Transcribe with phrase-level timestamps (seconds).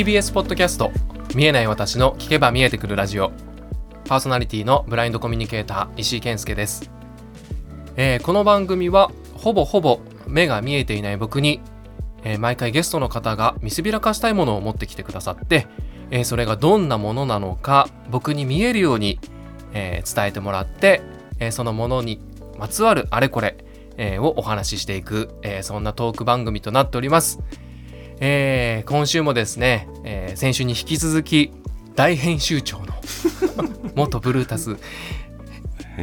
[0.00, 0.92] TBS ポッドキャスト
[1.34, 3.32] 見えない私の聞けば見えてくるラジオ
[4.06, 6.90] パーソナリティのブラインドコミュニケーター石井健介です、
[7.96, 11.60] えーこの番組はほぼほぼ目が見えていない僕に、
[12.24, 15.66] えー毎回ゲストの方が見せびらかしたいものを持ってきてくださって、
[16.10, 19.20] えーそれがどんなものなのか僕に見えるように、
[19.74, 21.02] え伝えてもらって、
[21.40, 22.22] えそのものに
[22.58, 23.54] まつわるあれこれ、
[23.98, 27.40] えをお話ししていく、えそんなトーク番組となっております。
[28.20, 31.50] えー今週もですね、えー先週に引き続き
[31.94, 32.86] 大編集長の
[33.96, 34.76] 元ブルータス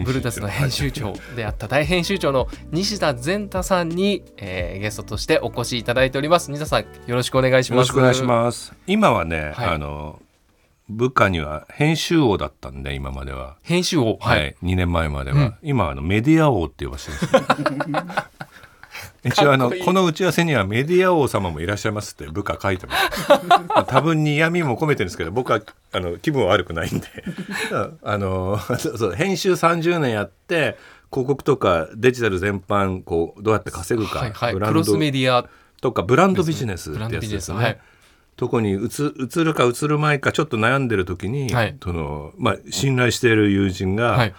[0.06, 6.52] ブルータスの編集長であった大編集長の西田善太さんに、えーゲストとしてお越しいただいております。
[6.52, 7.88] 西田さんよろしくお願いしよます。
[7.90, 8.74] ろしくお願いします。
[8.86, 9.70] 今はね、はい。
[9.70, 10.20] あの
[10.90, 15.54] 部下には編集王だったんで今までは、編集をはい、はい、2年前までは、うん。
[15.64, 17.18] 今はあのメディア王って呼ばせて
[17.64, 17.90] るんです。
[17.90, 18.06] よ
[19.28, 23.28] 一応あのこの打ち合わせにはメディア王様もいらっしゃいますって部下書いてます。
[23.88, 25.62] 多分に嫌味も込めてるんですけど僕は
[25.92, 27.08] あの気分は悪くないんで。
[28.04, 30.78] あのそう編集30年やって
[31.12, 34.54] 広告とかデジタル全般こうどうやって稼ぐか、はいはい。
[34.54, 35.48] ブランドクロスメディア。
[35.80, 37.20] とかブランドビジネスってやつですね。
[37.22, 37.78] ビジネスはい。
[38.36, 41.78] とこに移移るか移る前かちょっと悩んでる時に、はい。
[41.84, 44.34] そのまあ、信頼している友人が「はい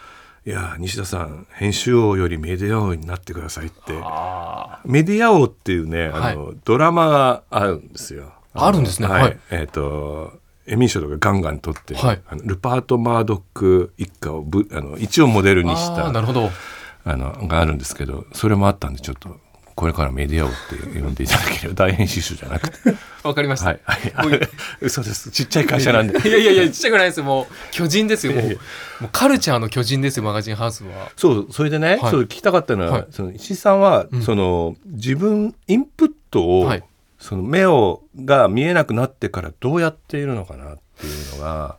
[0.49, 3.77] い、や西田さん編集王よりメディア王になってください」って。
[4.03, 8.33] あメディア王っていうねあの、ドラマがあるんですよ。
[8.55, 9.09] あるんですね。
[9.09, 9.39] のはい。
[9.51, 10.33] えっ、と
[10.67, 12.23] エミー賞とかガンガン取ってる、はい。
[12.27, 16.51] あのルパート・マードック一家をぶあの一応モデルーにしたあーなるほど。
[17.05, 19.39] あのがあるんですけどそれもあったんでちょっと
[19.79, 20.53] これからメディア王っ
[20.93, 22.97] て呼んでいただければ大編集者じゃなくて。
[23.23, 23.81] わかりました、はい。
[23.85, 24.41] はい
[24.81, 25.31] 嘘です。
[25.31, 26.29] ちっちゃい会社なんで。
[26.29, 27.25] いやいやいやちっちゃくないですよ。
[27.25, 28.33] もう巨人ですよ。
[28.33, 31.13] もうカルチャーの巨人ですよマガジンハウスは。
[31.17, 31.99] そうそれでね、はい。
[31.99, 33.07] 聞きたかったのは、はい。
[33.13, 34.23] その石井さんは、うん。
[34.23, 36.83] その自分インプットを、はい。
[37.21, 41.77] その目をが見えなくなってからどうやっているのかなっていうのが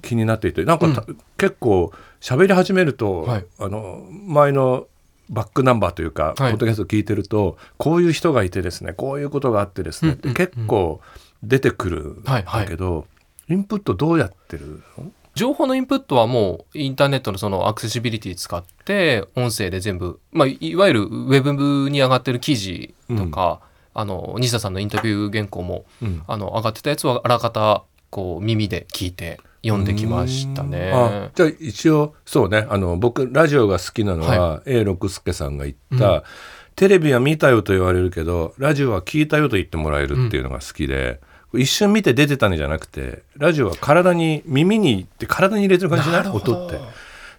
[0.00, 1.04] 気になっていてなんかた、
[1.36, 1.92] 結構
[2.22, 3.44] 喋り始めると、はい。
[3.58, 4.86] あの前の
[5.30, 10.34] バックナンバーというか、ポッドキャスト聞いてるとこういう人がいてですねこういうことがあってですね、うんうんうん。
[10.34, 11.00] 結構
[11.42, 13.06] 出てくるんだけど、
[13.48, 15.10] インプットどうやってるの？
[15.34, 23.60] 情報のインプットはもうインターネットのそのアクセシビリティ使って音声で全部、まあ、いわゆるウェブに上がってる記事とか、
[23.94, 26.22] あの西田さんのインタビュー原稿もうん。
[26.26, 31.30] あの上がってたやつはあらかたこう耳で聞いて読んできましたあね。
[31.34, 32.66] じゃあ一応そうね。
[32.68, 36.22] あの僕ラジオが好きなのは、A 六輔さんが言った、うん。
[36.76, 41.20] テレビは見たよと言われるけどラジオは聞いたよと言ってもらえるっていうのが好きで、
[41.54, 46.32] 一瞬見て出てたんじゃなくてラジオは体に耳にって体に入れてる感じじゃない？
[46.32, 46.78] 音って。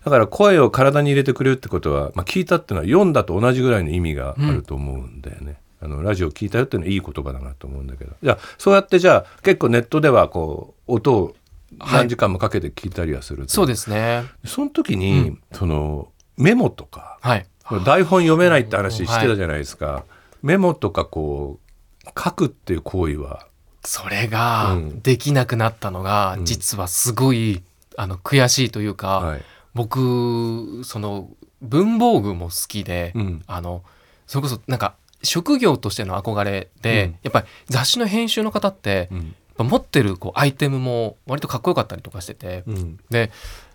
[0.03, 5.57] だから声を体に入れてくれるってことは、まあ、聞いたっていうのは読んだと同じぐらいの意味があると思うんだよね。
[5.81, 8.11] あのラジオ聞いたよっていうのはいい言葉だなと思うんだけど。
[8.21, 11.35] じゃあそうやってじゃあ結構ネットではこう音を
[11.77, 14.23] 何時間もかけて聞いたりはすると、そうですね。
[14.45, 17.45] その時に、そのメモとかはい。
[17.85, 20.05] 台本読めないって話してたじゃないですか、
[20.41, 21.59] メモとかこ
[22.05, 23.45] う書くっていう行為は。
[23.83, 25.01] それがうん。
[25.01, 26.45] できなくなったのが、うん。
[26.45, 27.61] 実はすごい
[27.95, 29.41] あの悔しいというか、はい、
[29.73, 31.29] 僕その
[31.61, 33.43] 文房具も好きで、うん。
[33.45, 33.83] あの
[34.25, 37.11] それこそなんか職業としての憧れで、うん。
[37.23, 39.35] やっぱり雑誌の編集の方って、うん。
[39.48, 43.31] ぱ持ってるこうアイテムも割とかっこよかったりとかしてて、うん、で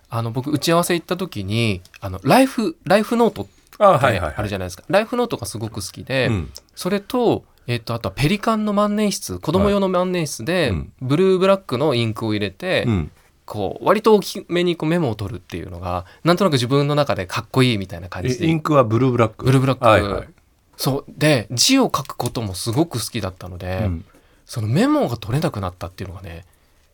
[0.09, 6.53] あの僕打ち合わせ行った時にあのライフライフノートってあるじゃないですか、ライフノートがすごく好きで、うん。
[6.77, 10.93] それと,、えっとあとはペリカンの万年筆子供用の万年筆で、うん。
[11.03, 13.11] ブルーブラックのインクを入れて、うん。
[13.47, 18.47] こう割と大きめにこうメモを取るっていうのがなんとなく自分の中でかっこいいみたいな感じで。
[18.47, 19.45] えインクはブルーブラック？
[19.45, 20.29] ブルーブラック、はいはい。
[20.77, 21.05] そう。
[21.09, 24.05] で字を書くこともすごく好きだったので、うん
[24.47, 26.45] そのメモが取れなくなったっていうのがね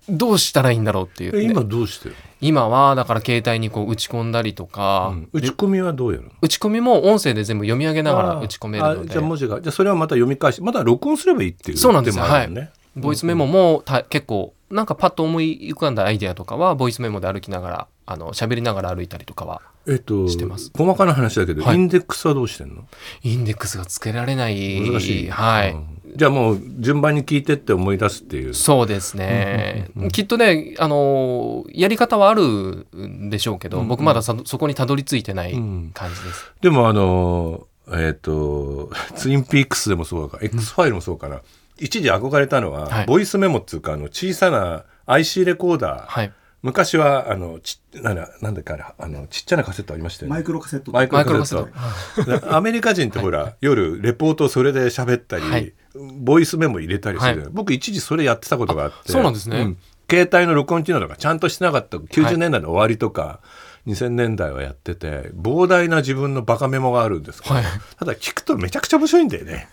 [0.09, 1.39] どうしたらいいんだろうっていう。
[1.39, 6.31] え今でどうしてる今はだから携帯にこう打ち込んだりとか、の、打でち込みはどうやるの？
[6.41, 9.01] 打ち込みも音声で全部読み上げながら打ち込めるので。
[9.03, 12.19] あじゃあ文字がじゃあそれはまた読み返しまだ録音すればいいっていうそうなんです。
[12.19, 20.73] よ手もあるよね、ボイスメモもた結構なんかパッと思い浮かんだアイデアとかはボイスメモで歩きながらあの喋りながら歩いたりとかはえっとしてます。
[20.77, 21.77] 細かな話だけど、はい。
[21.77, 22.89] インデックスはどうしてんの？
[23.23, 24.81] インデックスがつけられない。
[24.81, 25.31] 難しい。
[25.31, 28.55] はい、うんじゃあもう順番に聞いてって思い出すっていう。
[28.55, 30.11] そうですね、うんうんうん。
[30.11, 33.89] きっとねあのやり方はあるんでしょうけど、うんうん。
[33.89, 35.91] 僕まださそこにたどり着いてないうん。
[35.95, 41.41] 感じです、でもあのえっ、と ツインピークスでもそうか X ファイルもそうかな、
[41.79, 43.07] 一時憧れたのは、はい。
[43.07, 46.33] ボイスメモっていうかあの小さな IC レコーダー、はい。
[46.63, 50.35] 昔はあのちなんだなんだっけあのちっちゃなカセットありましたよね。
[50.35, 50.93] マイクロカセット。
[50.93, 52.53] マイクロロカセット。
[52.55, 57.51] アメリカ人ってほら、夜レポートをそれで喋ったり、はいボイスメモ入れたりする、はい。
[57.53, 59.13] 僕一時それやってたことがあって。
[59.13, 59.75] そうなんですね。
[60.11, 61.97] 携帯の録音機能とかちゃんとしてなかった。
[61.97, 63.41] 90年代の終わりとか、
[63.87, 67.65] 2000年代はやってて膨大な自分のバカメモがあるんですけど、はい。
[67.99, 69.69] ただ聞くとめちゃくちゃ面白いんだよね。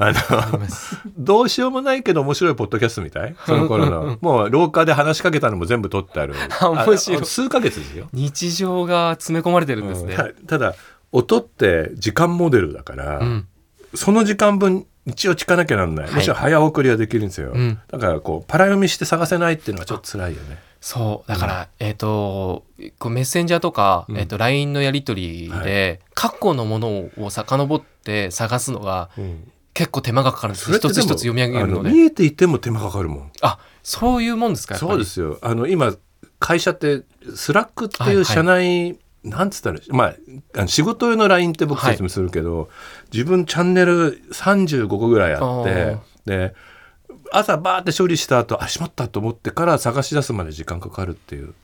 [0.00, 0.68] あの
[1.18, 3.34] どうしようもないけど面白いポッドキャストみたい？
[3.44, 4.16] その頃の。
[4.20, 6.34] もう廊下で話しかけたのも全部撮ってある。
[6.60, 7.20] あ面白い。
[7.20, 10.14] あ数ヶ月ですよ、日常が詰め込まれてるんですね。
[10.14, 10.74] たただ
[11.10, 13.48] 音って時間モデルだから、うん。
[13.94, 16.14] その時間分一応聞かなきゃなんない、はい。
[16.16, 17.80] もちろん早送りはできるんですよ、うん。
[17.88, 20.58] だからこうパラ読みして探せないっていうのはちょっと辛いよね。
[20.80, 21.28] そう。
[21.28, 22.64] だから、えっ、と
[22.98, 24.18] こうメッセンジャーとか、うん。
[24.18, 29.50] えっと LINE のやり取りで、過去のものを遡って探すのがうん。
[29.74, 31.90] 結構手間がかかるんです一つ一つ読み上げるので。
[31.90, 33.32] あ見えていても手間かかるもん。
[33.40, 35.38] あそういうもんですかそうですよ。
[35.40, 35.94] あの今
[36.40, 37.02] 会社って
[37.34, 38.16] Slack ってはいはい。
[38.18, 40.14] いう社内、なんつったらま
[40.56, 42.68] あ仕事用の LINE って僕説明するけど、
[43.12, 46.54] 自分チャンネル35個ぐらいあってで
[47.32, 51.54] 朝バーって処理した後あしまったと思ってから探し出すまで時間かかるっていう。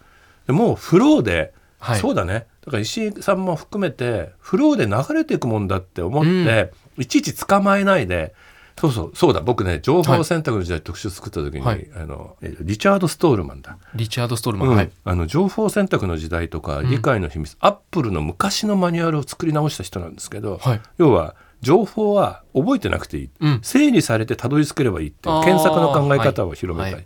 [0.47, 2.01] でもうフローで、はい。
[2.01, 2.47] そうだね。
[2.65, 8.35] だから石井さんも含めてフローで流れていくもんだって思って、いちいち捕まえないで
[8.79, 9.41] そうそうそうだ。
[9.41, 11.89] 僕ね情報選択の時代特集作った時に、はい。
[11.95, 13.79] あのえリチャード・ストールマンだ。
[13.95, 14.77] リチャード・ストールマン、うん。
[14.77, 16.91] はいあの情報選択の時代とかん。
[16.91, 20.81] 理解の秘密、アップルの昔のマニュアルを作り直した人なんですけど、はい。
[20.99, 23.61] 要は情報は覚えてなくていい、うん。
[23.63, 26.99] 整理されてたどり着ければいいっていう検索の考え方を広めた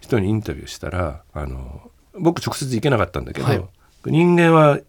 [0.00, 3.64] 人にインタビューしたら、あの僕直接行けなかったんだけど、はい。
[4.06, 4.80] 人間は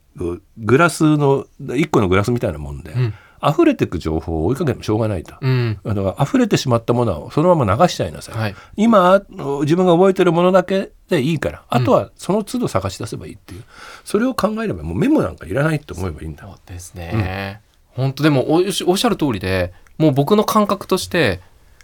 [0.57, 1.45] グラスの
[1.75, 3.13] 一個のグラスみたいなもんで、うん
[3.49, 5.35] 溢れてく情報を追いかけてもしょうがないと。
[5.41, 5.79] うん。
[5.83, 8.55] だから溢れてしまったものはそのまま流しちゃいなさい、はい。
[8.75, 9.21] 今
[9.61, 13.63] 自分が覚えてるものだけでいいからあとはその都度探し出せばいいっていう、
[14.03, 16.43] それを考えればもうメモなんかいらないと思えばいいんだ。
[16.43, 21.39] そうですね、本当でもおおっしゃる通りでもう僕の感覚として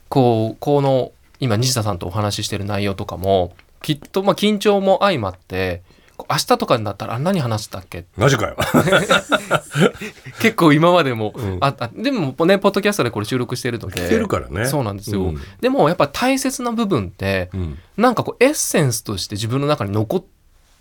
[0.07, 5.81] こうこの今西田さんとお話ししてる内容とかもきっとまあ緊張も相まって
[6.29, 8.05] 明日とかになったらあ何話したっけ？
[8.17, 8.57] マジかよ。
[10.41, 11.57] 結構今までもうん。
[11.61, 14.09] あった、でもねポッドキャストでこれ収録してるので。
[14.17, 14.65] るからね。
[14.65, 15.41] そうなんですよ、うん。
[15.61, 17.77] でもやっぱ大切な部分ってうん。
[17.97, 20.23] なんかこうエッセンスとして自分の中に残っ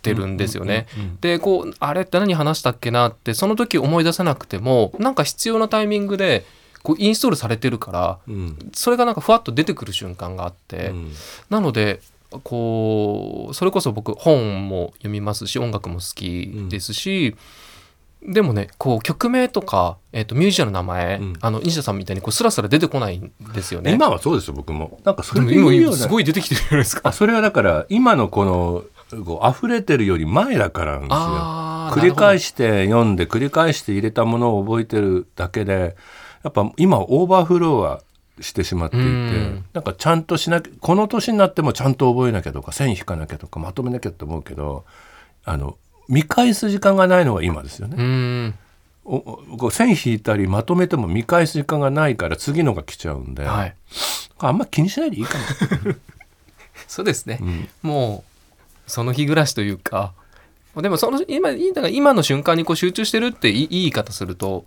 [0.01, 0.87] てるんですよね。
[1.21, 6.45] でこうあれって何話したっけなってその時思い出さなくてもなんか必要なタイミングで
[6.83, 8.71] こうインストールされてるからうん。
[8.73, 11.11] それがなんかふわっと出てくる瞬間があって、うん。
[11.49, 12.01] なので
[12.43, 17.35] こうそれこそ僕本も読みますし音楽も好きですし、
[18.21, 21.33] でもねこう曲名とか、えー、とミュージシャンの名前、うん。
[21.39, 23.93] あの西田さんみたいにこうスラスラ出てこないんですよね。
[23.93, 24.99] 今はそうですよ僕も。
[25.05, 27.09] なんかそれで今すごい出てきてるじゃないですか。
[27.09, 28.83] あそれはだから今のこの
[29.23, 31.17] こう溢れてるより前だからなんですよ。
[31.17, 35.95] あ繰り返しして読んで繰り返して入れたものを覚えてるだけで
[36.43, 38.01] やっぱ今オーバーフローは
[38.41, 39.65] してしまっていてうん。
[39.73, 44.85] なんかちゃんとしなきゃこの年になってもちゃんと覚えなきゃとか線引かなきゃとかまとめなきゃって思うけど
[45.45, 45.77] あの
[46.07, 47.95] 見返す時間がないのが今ですよね。
[47.97, 48.55] うん。
[49.05, 53.75] おおこう線引いたりまとめても見返す時間がないから次のが来ちゃうんで、はい。
[54.39, 55.43] あんま気にしないでいいかも。
[56.87, 57.69] そうですね、うん。
[57.81, 58.23] も
[58.87, 60.13] うその日暮らしというか
[60.75, 64.65] でもその今だから今の瞬間にこう集中してるっていい言い方すると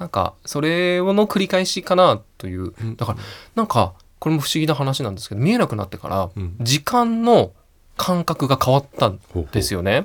[0.00, 2.72] なんかそれの繰り返しかなという。
[2.82, 2.96] うん。
[2.96, 3.18] だから
[3.54, 6.56] なんかこれも不思議な話なんですけど見えなくなってからうん。
[6.60, 7.52] 時間の
[7.96, 9.20] 感覚が変わったん
[9.52, 10.02] ですよね。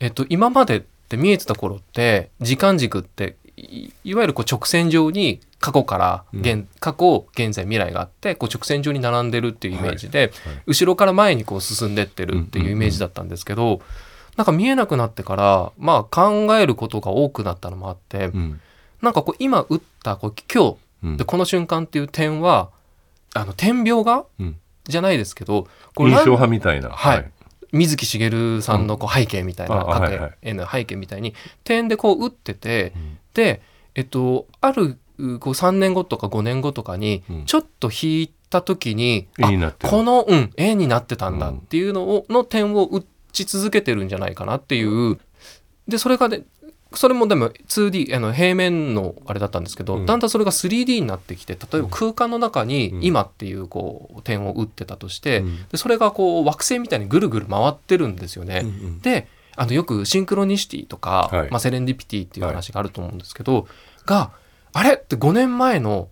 [0.00, 10.30] えっと、今までって見えてた頃って時間軸っていいわゆるこう直線上に過去から現、過去現在未来があってこう直線上に並んでるっていうイメージで、はい
[10.66, 13.80] 後ろから前にこう進んでってるっていうイメージだったんですけど、
[14.36, 18.60] なんか見えなくなってからまあ考えることが多くなったのもあって、うん
[19.04, 21.12] なんかこう今打ったこう今うん。
[21.12, 22.70] 日でこの瞬間っていう点は
[23.34, 24.56] あの点描画うん。
[24.84, 26.90] じゃないですけどこう印象派みたいな。
[26.90, 27.30] はい。
[27.72, 31.34] 水木しげるさんのこう背景みたいな、各絵の背景みたいに
[31.64, 33.18] 点でこう打っててうん。
[33.34, 33.62] で
[33.94, 37.44] えっとあるこう3年後とか5年後とかにうん。
[37.44, 39.90] ちょっと引いた時に、絵になってる。
[39.90, 45.18] この、うん、絵になってたんだうんっていうのをの点を打ち続けてるんじゃないかなっていう。
[45.88, 46.44] でそれがね
[46.96, 50.06] それもでも 2D あの平面のあれだったんですけど、うん。
[50.06, 53.04] だんだんそれが 3D になってきて例えば空間の中にうん。
[53.04, 55.68] 今っていうこう点を打ってたとして、うん。
[55.68, 58.62] でそれがこう惑星みたいにぐるぐる回ってるんですよね。
[58.64, 59.00] うんうん。
[59.00, 61.50] であのよくシンクロニシティとか、はい。
[61.50, 63.68] まあ、セレンディピティっていう話があると思うんですけど、
[64.06, 64.32] が
[64.72, 66.08] あれって5年前の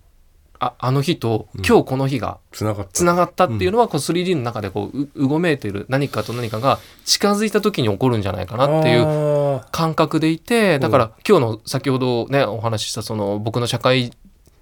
[0.62, 1.64] ああの日とうん。
[1.64, 14.12] 今日この日がつながったっていうのは、こう 3D の中でこうううごめいている何かと何かが近づいた時に起こるんじゃないかなっていうう感覚でいてだから今日の先ほどねお話ししたその僕の社会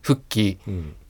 [0.00, 0.58] 復帰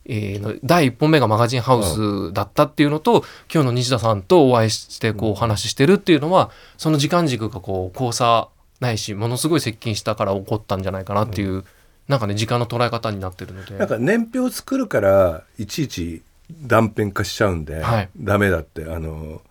[0.05, 8.49] えーの第1本目がマガジンハウスだったっていうのと、今日の西田さんとお会いしてこうお話ししてるっていうのはその時間軸がこう交差
[8.81, 11.63] ないしものすごい接近したから起こったんじゃないかなっていう、
[12.11, 13.77] なんかね時間の捉え方になってるので。
[13.77, 18.09] なんか年表作るからいちいち断片化しちゃうんで、はい。
[18.17, 18.83] ダメだって。
[18.83, 19.41] あの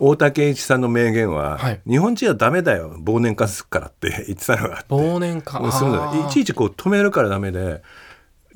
[0.00, 1.80] 大竹一さんの名言は、はい。
[1.86, 2.96] 日本人はダメだよ。
[2.98, 4.94] 忘年化するからって 言ってたのがあって。
[4.94, 5.58] 忘年化
[6.26, 7.82] いちいちこう止めるからダメで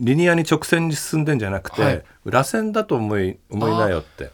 [0.00, 2.02] リニアに直線に進んでんじゃなくて、はい。
[2.24, 4.30] 螺旋だと思い思いなよって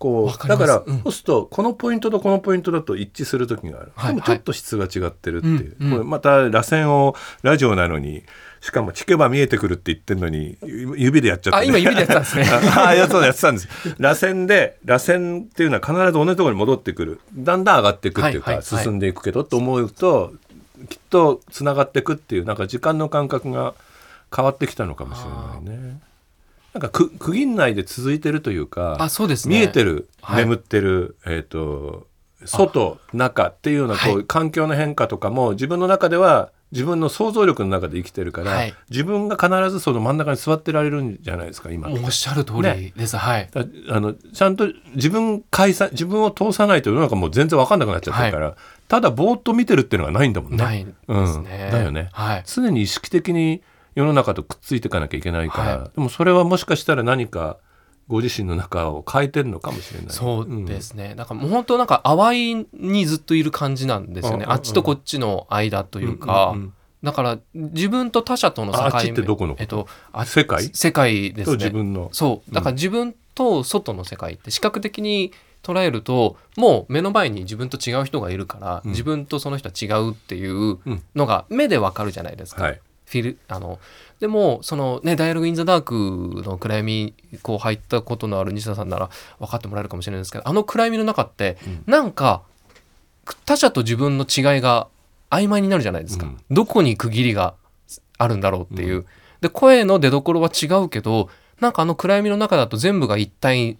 [0.00, 1.02] こうだから、うん。
[1.02, 5.92] そうするとこのポイントとこのポイントだと一致する時がある、はいでもちょっと質が違ってるっていう、うんうん。
[5.92, 8.24] これまた螺旋をラジオなのに
[8.62, 10.56] しかも聞けば見えてくるって言ってるのに
[10.96, 12.44] 指でやっちゃって、あ今指でやってたんですね。
[12.76, 13.68] あや、そうだやってたんです。
[13.98, 17.20] 螺旋で、螺旋っていうのは必ず同じところに戻ってくる。
[17.34, 18.84] だんだん上がっていくっていうか、はいはいはい。
[18.84, 20.32] 進んでいくけど、と思うと、
[20.88, 23.74] きっとつながっていくっていう、なんか時間の感覚が
[24.34, 26.00] 変わってきたのかもしれないね。
[26.74, 29.58] なんかく区切んないで続いてるというか、あそうですね。
[29.58, 30.44] 見えてる、はい。
[30.44, 32.06] 眠ってる、えっ、と、
[32.44, 34.24] 外、中っていうようなこう、はい。
[34.24, 38.74] 環境の変化とかも自分の中では自分の想像力の中で生きてるから、はい。
[38.88, 41.88] 自分が必ずその真ん中に座ってられるんじゃないですか今。
[41.90, 43.48] おっしゃる通りです、はい。
[43.52, 50.58] だあのちゃんと自分解散自分を通さないと世の中もう全然分かんなくなっちゃってるから、ただぼーっと見てるっていうのがないんだもんね。
[50.58, 52.44] ないですね、うん、だよね、はい。
[52.46, 53.62] 常に意識的に
[54.00, 57.58] 世の中とくっついていかなきゃいけないから、はでもそれはもしかしたら何か
[58.08, 60.10] ご自身の中を変えてるのかもしれない。
[60.10, 64.52] そうですね、だからもう本当なんか淡いにずっといる感じなんですよね、うんうんうん。
[64.52, 66.74] あっちとこっちの間というか、うんうんうん。
[67.02, 68.84] だから自分と他者との境目。
[68.84, 69.62] ああっちってどこのこと？
[69.62, 70.70] えっと、あ世界？
[70.72, 72.08] 世界ですとね自分の。
[72.12, 72.54] そう。
[72.54, 78.90] だから自分と外の世界って視覚的に捉えるともう目の前に自分と違う人がいるから、うん。
[78.90, 81.02] 自分とその人は違うっていううん。
[81.14, 82.64] のが目でわかるじゃないですか。
[82.64, 82.80] はい。
[83.10, 83.80] フィルあの
[84.20, 87.12] でもそのね「ダイアログ・イン・ザ・ダーク」の暗闇
[87.42, 91.82] こう入ったことのある西田さんなら分かってもらえるかもしれないですけどあの暗闇の中って、うん。
[91.86, 92.42] なんか
[93.44, 94.86] 他者と自分の違いが
[95.30, 96.38] 曖昧になるじゃないですか、うん。
[96.50, 97.54] どこに区切りが
[98.18, 99.06] あるんだろうっていう、
[99.40, 101.28] で声の出どころは違うけど
[101.60, 103.76] なんかあの暗闇の中だと全部が一体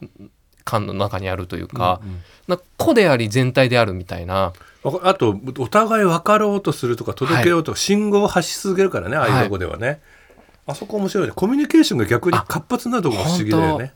[0.64, 2.60] 感の中にあるというか、うんうん。
[2.76, 4.52] 個であり全体であるみたいな。
[5.02, 10.00] あとお互い分かろうとするとか届けようとか、信号を発し続けるからねああいうとこではね、
[10.66, 11.32] あそこ面白いね。
[11.34, 13.92] コミュニケーションが逆に活発なとこが不思議だよね。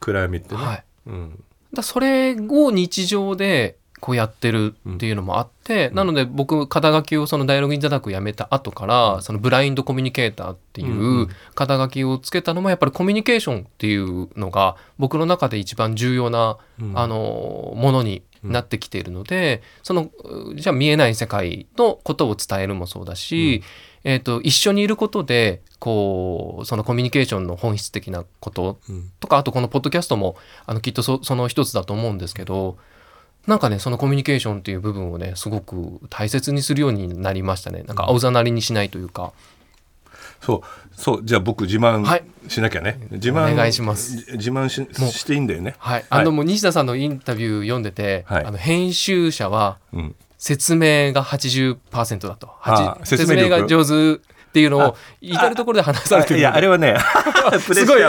[0.00, 0.84] 暗闇ってね、はい。
[1.06, 11.22] うん、だそれを日常でこうやってるっていうのもあって、なので僕肩書きをそのダイアログインザダークやめた後から、そのブラインドコミュニケーターっていうんうん。
[11.22, 16.98] う肩書きをつけたのもやっぱりコミュニケーションっていうのが僕の中で一番重要な、うん。
[16.98, 23.62] あのものになってきているので、そのうじゃあ見えない世界のことを伝えるもそうだし、
[24.02, 29.12] えー、と一緒にいることでこうそのコミュニケーションの本質的なことうん。
[29.20, 30.34] とかあとこのポッドキャストも
[30.66, 32.78] あのきっとそその一つだと思うんですけど
[33.46, 37.82] なんかねそのコミュニケーションっていう部分をねすごく大切にするようになりましたね。
[37.82, 39.32] なんか青ざなりにしないというか、
[40.40, 40.60] そう
[41.00, 42.24] そうじゃあ僕自慢はい。
[42.48, 44.16] しなきゃね、自慢お願いします。
[44.16, 45.74] じ自慢しもうしていいんだよね。
[45.78, 48.44] はい、あのもう西田さんのインタビュー読んでて、はい。
[48.44, 50.14] あの編集者はうん。
[50.38, 52.50] 説明が80%だと。
[52.62, 53.44] あ8説明力。
[53.44, 53.84] 説明が上
[54.16, 56.96] 手っていうのを至る所で話されてるいやあれはね
[57.58, 58.02] すごい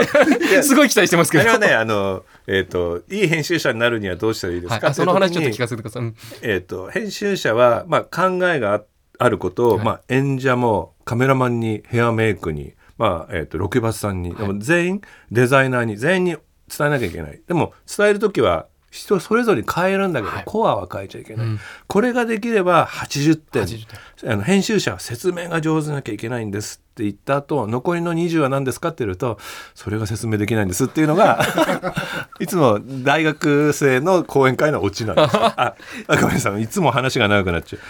[0.63, 1.43] すごい期待してますけど。
[1.43, 6.15] あれはねあのえっ、といい編集者になるにはどうしたらいいですか、はい、あその話ちょっと聞かかせてください、うん。
[6.41, 8.83] えー、と編集者は、まあ、考えがあ
[9.19, 16.31] あることを、はいまあ、演者もカメラマンにヘアメイクに、まあえー、とロケバスさんに、でも全員デザイナーに全員に
[16.67, 17.41] 伝えなきゃいけない。
[17.47, 20.43] でも伝える時は人それぞれに変えるんだけど、はい。
[20.45, 21.59] コアは変えちゃいけない、うん。
[21.87, 23.63] これができれば80点。
[23.63, 23.87] 80
[24.21, 24.31] 点。
[24.31, 29.39] あの編集者は説明が上手なきゃいけないんですって言った後残りの20は何ですかって言うと
[29.73, 31.43] それが説明できないんですっていうのが
[32.39, 35.43] いつも大学生の講演会のオチなんですよ。
[35.43, 35.75] あ
[36.07, 37.81] あごめんなさいいつも話が長くなっちゃう。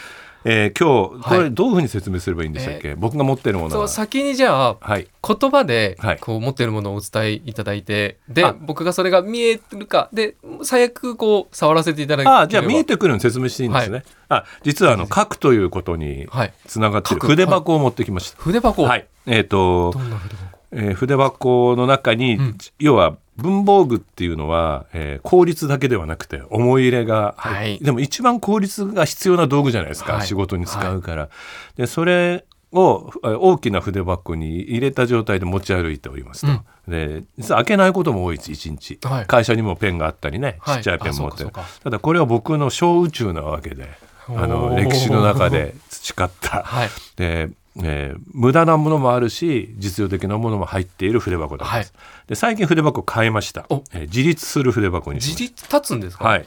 [0.45, 1.43] えー今日こはい。
[1.45, 3.87] れどういうふうに説明すればいいんでしたっけ、僕が持ってるものは。
[3.87, 5.07] 先にじゃあはい。
[5.25, 6.17] 言葉ではい。
[6.19, 8.53] こう持ってるものをお伝えいただいて、であ。
[8.59, 12.41] 僕がそれが見えるかで最悪こう触らせていただければ。
[12.41, 14.03] あじゃあ見えてくるのを説明していいんですね。
[14.29, 16.53] あ実はあの書くということにはい。
[16.67, 17.21] つながってる。
[17.21, 18.37] 筆箱を持ってきました。
[18.41, 20.57] 筆箱、はい、えっ、とどんな筆箱？
[20.73, 22.57] えー筆箱の中に、うん。
[22.79, 27.79] 要は文房具っていうのは、えー効率だけではなくて思い入れがはい。
[27.79, 30.27] でも一番効率が必要な道具じゃないですか、はい。
[30.27, 31.29] 仕事に使うから。
[31.75, 36.63] でそれをえー大きな筆箱に入れた状態で持ち歩いておりますと。
[36.87, 39.25] で実は開けないことも多いです一日、はい。
[39.25, 40.79] 会社にもペンがあったりねちはい。
[40.81, 41.45] っちゃいペン持って。
[41.83, 43.89] ただこれは僕の小宇宙なわけで
[44.27, 46.63] あの歴史の中で培った。
[46.63, 46.89] はい。
[47.15, 47.49] で
[47.81, 51.85] えー無駄なものもあるし実用的なものも入っている筆箱なんです、はい。
[52.27, 53.65] で最近筆箱変えました。
[53.69, 56.25] お、えー自立する筆箱に自立立つんですか？
[56.25, 56.45] はい、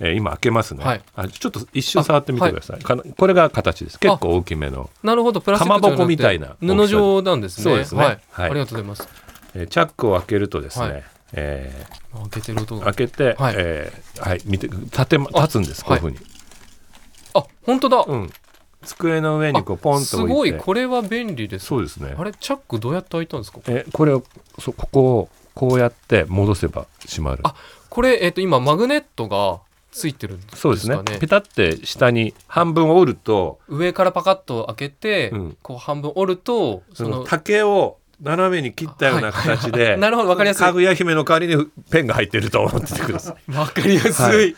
[0.00, 1.02] えー今開けますね、はい。
[1.16, 3.98] あちょっと一瞬触ってみてください、かなこれが形です。
[3.98, 5.40] 結構大きめの、なるほど。
[5.40, 6.56] プラスチックかまぼこみたいな。
[6.60, 7.64] 布状なんですね。
[7.64, 8.04] そうですね。
[8.04, 8.50] はい、はい。
[8.50, 9.08] ありがとうございます。
[9.54, 11.04] えーチャックを開けるとですね、はい。
[11.32, 13.54] え開けてる音開けて、はい。
[13.56, 15.84] えーはい、見て立てま立つんです。
[15.84, 16.18] こういうふうに、
[17.34, 18.04] あ本当だ。
[18.06, 18.30] うん、
[18.84, 20.34] 机の上にこうポンとす置いて。
[20.34, 22.14] ごいこれは便利ですそうですね。
[22.16, 23.60] あれチャックどうやって開いたんですか？
[23.66, 24.22] えこれを
[24.58, 27.40] そここをこうやって戻せば閉まる。
[27.44, 27.54] あ
[27.90, 30.60] これえっ、と今マグネットがついてるんですかね？
[30.60, 31.18] そうですね。
[31.18, 35.56] ペタって下に半分折ると上からパカッと開けて、うん。
[35.62, 40.60] こう半分折るとその竹を斜めに切ったような形で、 なるほどわかりやすい。
[40.60, 44.56] かぐや姫の代わりにペンが入ってると思っててくださ わかりやすい、はいい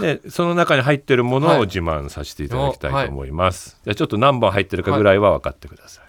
[0.00, 1.58] でその中に入ってるものはい。
[1.60, 6.04] を自慢させていただきたいと思います、じゃあちょっと何本入ってるかぐらいは分かってください、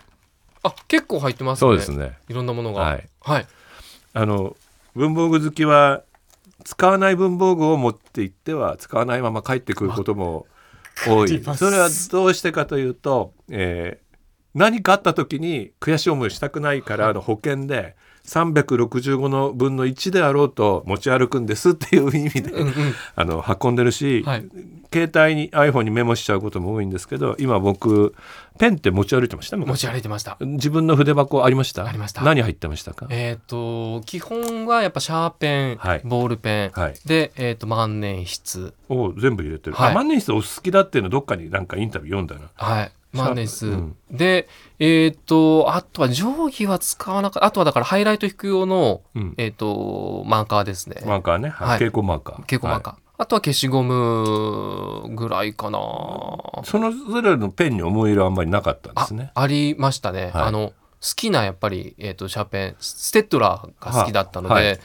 [0.63, 1.59] あ結構入ってますね。
[1.59, 2.17] そうですね。
[2.29, 2.81] いろんなものが。
[2.81, 3.09] はい。
[3.21, 3.47] はい、
[4.13, 4.55] あの
[4.95, 6.03] 文房具好きは
[6.63, 10.47] 使わない文房具を持って行っては使わないまま帰ってくることも
[11.07, 11.43] 多い。
[11.55, 14.03] それはどうしてかというと、えー
[14.55, 17.95] 何かあった時に悔しい思いをしたくないからの保険で
[18.25, 22.73] 365の分の1であろうと持ち歩くんですっていう意味で、うんうん
[23.15, 24.45] あの運んでるし、はい。
[24.93, 28.13] 携帯に iPhone にメモしちゃうことも多いんですけど今僕
[28.59, 29.57] ペンって持ち歩いてました？
[29.57, 30.37] 持昔ち歩いてました。
[30.39, 31.85] 自分の筆箱ありました？
[31.85, 32.21] ありました。
[32.21, 33.07] 何入ってましたか？
[33.09, 36.01] えっ、と基本はやっぱシャーペン、はい。
[36.05, 36.93] ボールペン、はい。
[37.05, 38.73] で、えっと万年筆。
[38.87, 42.51] お全部入れてる、万年筆お好きだっていうのどっかになんかインタビュー読んだな。
[42.55, 43.95] はい万年筆、うん。
[44.11, 44.47] で
[44.79, 47.45] えっ、とあとは定規は使わなかった。
[47.45, 49.33] あとはだからハイライト引く用のうん。
[49.37, 51.01] えっ、とマーカーですね。
[51.05, 51.67] マーカーね、はい。
[51.67, 51.77] はい。
[51.77, 52.35] 蛍光マーカー。
[52.41, 55.79] 蛍光マーカー、あとは消しゴムぐらいかな。
[55.79, 59.31] はいそのぞれのペンに思い入れはあんまりなかったんであすね。
[59.35, 60.43] ありましたね、はい。
[60.45, 64.65] あの好きなやっぱり、えー、とシャーペンステッドラーが好きだったので、はい。
[64.65, 64.75] はい。
[64.75, 64.79] ス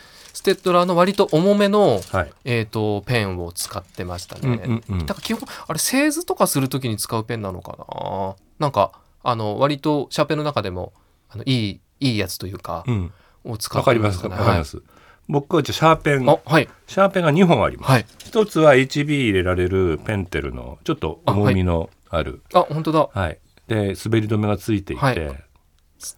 [0.49, 2.33] テッドラーの割と重めの、はい。
[2.45, 5.07] えー、とペンを使ってましたね、うんうんうん。
[5.07, 8.37] だから基本あれ製図とかするときに使うペンなのかな？
[8.59, 10.95] なんかあの割とシャーペンの中でも
[11.29, 13.13] あのいいいいやつというか、うん。
[13.45, 14.83] を使ってわかりますねわかります、
[15.29, 16.25] 僕はじゃあシャーペン。
[16.25, 16.69] はい、あはい。
[16.87, 18.07] シャーペンが2本あります、はい。
[18.19, 22.43] 一つは HB 入れられるペンテルのちょっと重みのある。
[22.55, 23.09] あ本当だ。
[23.13, 25.17] はい、で滑り止めがついていて、はい。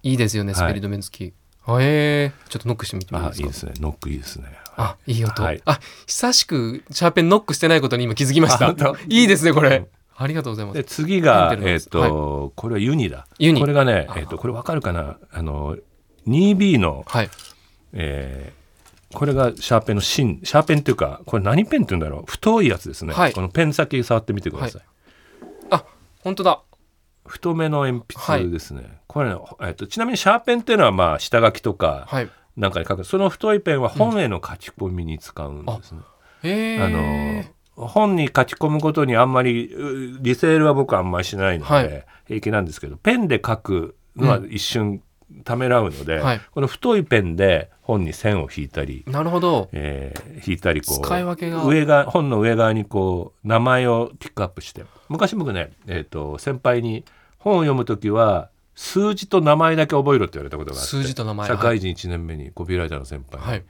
[0.02, 0.62] いいですよねはい。
[0.62, 1.39] 滑り止め付き、あ
[1.80, 3.46] えー、ちょっとノックしてみてもいいですか？
[3.46, 3.72] あいいですね。
[3.80, 4.46] ノックいいですね。
[4.76, 5.42] あ、いい音。
[5.42, 5.62] はい。
[5.66, 8.74] あ、久しくシャーペンノックしてないことに今気づきました。
[9.09, 9.76] いいですね、これ。
[9.76, 9.87] うん。
[10.16, 10.72] ありがとうございま。
[10.72, 13.26] です次がえっ、と、これはユニだ。
[13.38, 13.61] ユニ。
[13.61, 14.18] これがねあ。
[14.18, 15.18] えっ、とこれわかるかな？
[15.30, 15.76] あの
[16.26, 17.30] 2B のはい。
[17.92, 18.61] えー
[19.12, 20.38] これがシャーペンの芯。
[20.44, 22.24] シャーペンっていうかこれ何ペンって言うんだろう？
[22.30, 23.33] 太いやつですね、はい。
[23.33, 24.83] このペン先触ってみてください、
[25.70, 25.85] あ、
[26.20, 26.61] 本当だ。
[27.30, 32.30] 太めの鉛筆ですね、これね、えっと、ちなみにシャーペンっていうのはまあ下書きとかはい。
[32.56, 33.04] なんかに書く。
[33.04, 36.00] その太いペンは本への書き込みに使うんですね、
[36.42, 36.82] へえ。
[36.82, 42.04] あの本に書き込むことにあんまりうリセールは僕はあんまりしないので、はい。
[42.26, 45.00] 平気なんですけどペンで書くのは一瞬
[45.44, 46.40] ためらうので、はい。
[46.50, 49.68] この太いペンで本に線を引いたり、なるほど。
[49.72, 51.64] えー引いたりこう使い分けが。
[51.64, 54.84] 上が本の上側にこう名前をピックアップして。
[55.08, 57.04] 昔僕ね、えー、と先輩に
[57.40, 63.64] 本を読む時は数字と名前だけ覚えろって言われたことがあって数字と名前社会人1年目にコピーライターの先輩に、はい。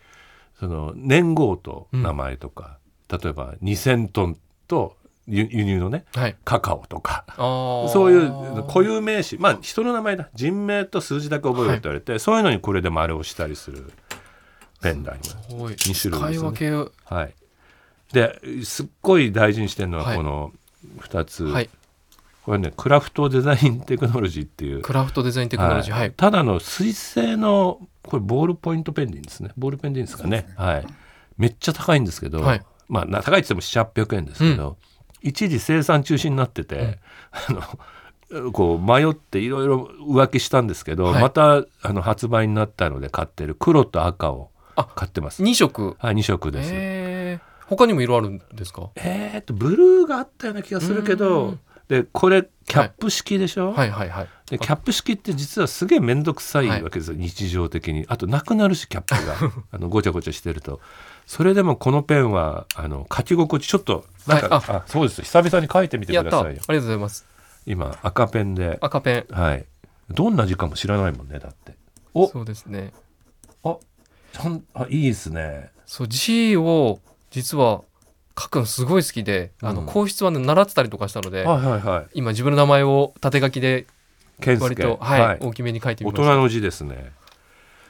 [0.59, 2.79] その年号と名前とか、
[3.11, 4.37] 例えば2,000トン
[4.69, 6.37] と輸輸入のねはい。
[6.45, 7.25] カカオとか。
[7.37, 13.93] そういう固有名詞まあ人の名前だ人名と数字だけ覚えろって言われて、そういうのにこれで丸をしたりする
[14.83, 15.77] ペンダーにすごい。
[15.77, 16.87] 二種類ですね。
[17.05, 17.35] はい
[18.13, 20.53] ですっごい大事にしてるのははいこの
[20.99, 21.71] 2つ、はい。
[22.45, 24.81] これねクラフトデザインテクノロジーっていう。
[24.83, 25.95] クラフトデザインテクノロジー。
[25.95, 26.13] はい。
[26.13, 29.51] ただの水性のこれボールポイントペンでいいんですね。
[29.57, 30.49] ボールペンでいいんですかね。
[30.57, 30.87] はい。
[31.37, 32.63] めっちゃ高いんですけど、はい。
[32.89, 34.77] まあな高いって言っても700800円ですけど、
[35.23, 36.99] 一時生産中止になってて、
[37.31, 41.23] あのこう迷っていろいろ浮気したんですけど、はい。
[41.23, 45.43] またあの発売になったので買ってる黒と赤をあ買ってます。
[45.43, 45.97] 二色。
[45.99, 47.41] はい2色です。
[47.67, 48.91] 他にも色あるんですか？
[48.97, 54.29] えー、とブルーがあったような気がするけうどんでこれキャップ式でしょ、はいはいはい。
[54.49, 56.83] でキャップ式って実はすげえ面倒くさいはい。
[56.85, 58.07] わけですよ、日常的に。
[58.09, 59.53] あとなくなるしキャップが。
[59.73, 60.81] あのごちゃごちゃしてると。
[61.27, 64.77] それでもこのペンはあの書き心地ちょっとなんか、はい。
[64.77, 64.85] あ。
[64.87, 65.23] そうです。
[65.23, 66.49] 久々に書いてみてくださいよ。
[66.51, 67.27] りがとうございます。
[67.67, 68.79] 今赤ペンで。
[68.81, 69.35] 赤ペン。
[69.35, 69.67] はい。
[70.09, 71.75] どんな字かも知らないもんねだって。
[72.15, 72.29] お。
[72.29, 72.93] そうですね。
[73.65, 73.79] あ
[74.33, 75.73] ちゃんあいいですね。
[75.87, 77.01] そう G を
[77.33, 77.83] 実は
[78.41, 79.87] 書くのすごい好きで、あのうん。
[79.87, 82.07] 硬筆はね習ってたりとかしたので、はいはいはい。
[82.15, 83.87] 今自分の名前を縦書きで
[84.41, 85.39] 割と、はいはい。
[85.41, 86.29] 大きめに書いてみました。
[86.29, 87.13] 大人の字ですね。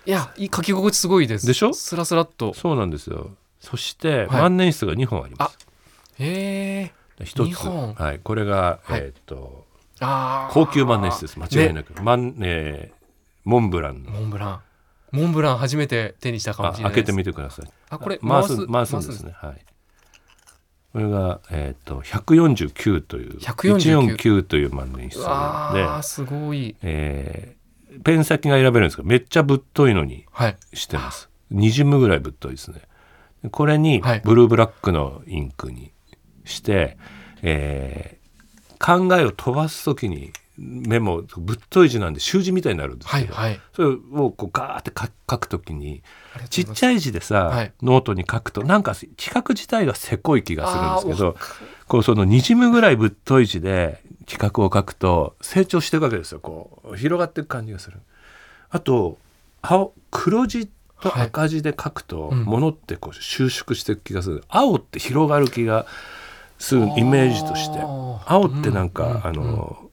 [0.07, 1.47] いやいい書き心地すごいです。
[1.47, 1.73] でしょ？
[1.75, 2.55] スラスラっと。
[2.55, 3.31] そうなんですよ。
[3.61, 4.27] そして、はい。
[4.29, 5.59] 万年筆が2本あります。
[6.19, 7.25] へえ。
[7.25, 7.47] 一つ。
[7.47, 7.95] 二本。
[7.95, 8.19] はい。
[8.19, 9.01] これが、はい。
[9.01, 9.67] えーっと
[10.01, 10.55] あー。
[10.55, 11.39] 高級万年筆です。
[11.39, 13.01] 間違いなく、万えー
[13.45, 14.11] モンブランの。
[14.11, 14.61] モンブラン。
[15.13, 17.71] モンブラン初めて手にしたかもあしれない開けてみてください。
[17.89, 19.33] あこれ回す回す回すんですね。
[19.35, 19.65] はい
[20.93, 26.77] これが、えー、と149という149 149という万年筆うで、わーすごい。
[26.83, 27.61] えー
[28.05, 30.57] ペン先が選べるんですけどめっちゃぶっといのにはい。
[30.73, 31.29] してます。
[31.51, 32.83] にじむぐらいぶっといですね。
[33.43, 34.23] でこれにはい。
[34.25, 35.91] ブルーブラックのインクに
[36.45, 36.97] して、
[37.43, 38.21] えー
[38.83, 43.61] 考えを飛ばす時にメモぶっとい字なんで習字みたいになるんですけど、はいはい。
[43.75, 46.03] それをこうガーって書書く時に
[46.51, 47.73] ちっちゃい字でさ、はい。
[47.83, 51.37] ノートに書くとなんか企画自体がせこい気がするんですけあど
[51.89, 56.41] こうそのにじむぐらいぶっとい字で企画を書くと成長していくわけですよ。
[56.41, 57.99] こう広がっていく感じがする。
[58.69, 59.19] あと
[59.63, 60.69] 青黒字
[61.01, 62.45] と赤字で書くと、うん。
[62.45, 64.45] ものってこう収縮していく気がする。
[64.49, 65.87] 青って広がる気が
[66.59, 67.81] するイメージとして。
[67.81, 69.27] 青ってなんか、うんうん。
[69.27, 69.90] あの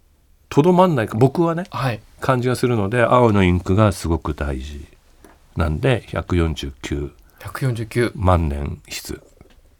[0.50, 2.02] とどまんないか僕はねはい。
[2.20, 4.86] 感じがするので青のインクがすごく大事
[5.56, 9.20] なんで149 149万年筆。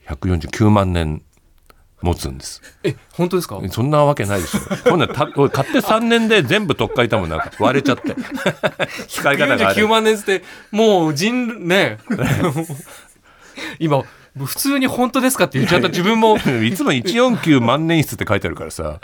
[0.08, 1.22] 149万年
[2.02, 2.62] 持つんです。
[2.84, 3.60] え本当ですか？
[3.72, 8.16] そんなわけないでしょこんなんた俺買って3年で全部取っ替えたもんなんか割れちゃって。
[9.08, 11.98] 使い方があ99れ万年ってもう人ね。
[13.80, 14.04] 今
[14.46, 16.38] 普通に本当ですかって言っちゃった自分も。
[16.38, 16.40] い
[16.74, 19.00] つも149万年筆って書いてあるからさ。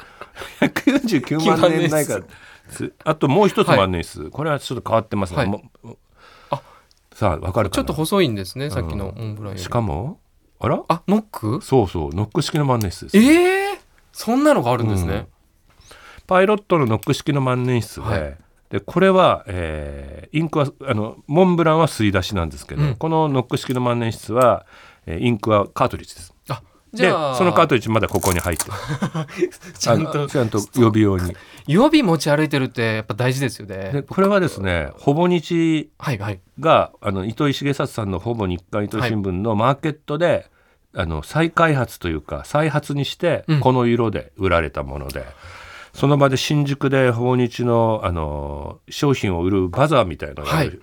[0.61, 2.23] 149万年ないから。
[2.69, 5.47] つあともう一つ万年筆、これはちょっと変わってますね、はい。
[5.47, 5.63] も
[6.49, 6.61] あ
[7.13, 7.69] さあわかるかな？
[7.71, 9.59] ちょっと細いんですねさっきのモンブランより。
[9.59, 10.19] しかも
[10.59, 10.81] あら？
[10.87, 11.61] あノック？
[11.61, 13.17] そうそうノック式の万年筆です。
[13.17, 13.79] ええ
[14.13, 15.27] そんなのがあるんですね、
[16.25, 18.37] パイロットのノック式の万年筆で,、はい。
[18.69, 22.95] でこれは、えーインクはあのモンブランは吸い出しなんですけど、うん。
[22.95, 24.65] このノック式の万年筆は、
[25.05, 26.33] えーインクはカートリッジです。
[26.49, 26.61] あ
[26.93, 28.71] じでそのカートリッジまだここに入ってる。
[29.77, 30.27] ちゃんと。
[30.27, 31.35] ちゃんと予備用に。
[31.67, 33.91] 予備持ち歩いてるってやっぱ大事ですよね。
[33.91, 36.39] でこれはですねほぼ日はいはい。
[36.59, 40.51] があの糸井重里さんのほぼ日刊糸井新聞のマーケットで、
[40.95, 43.59] あの再開発というか再発にしてうん。
[43.59, 45.25] この色で売られたもので、
[45.93, 50.79] その場で新宿でほぼ日のあの商品を売るバザーみたいなのをはい。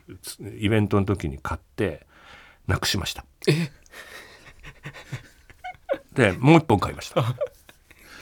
[0.58, 2.04] イベントの時に買って
[2.66, 3.24] なくしました。
[3.48, 3.70] え
[6.14, 7.24] でもう一本買いました。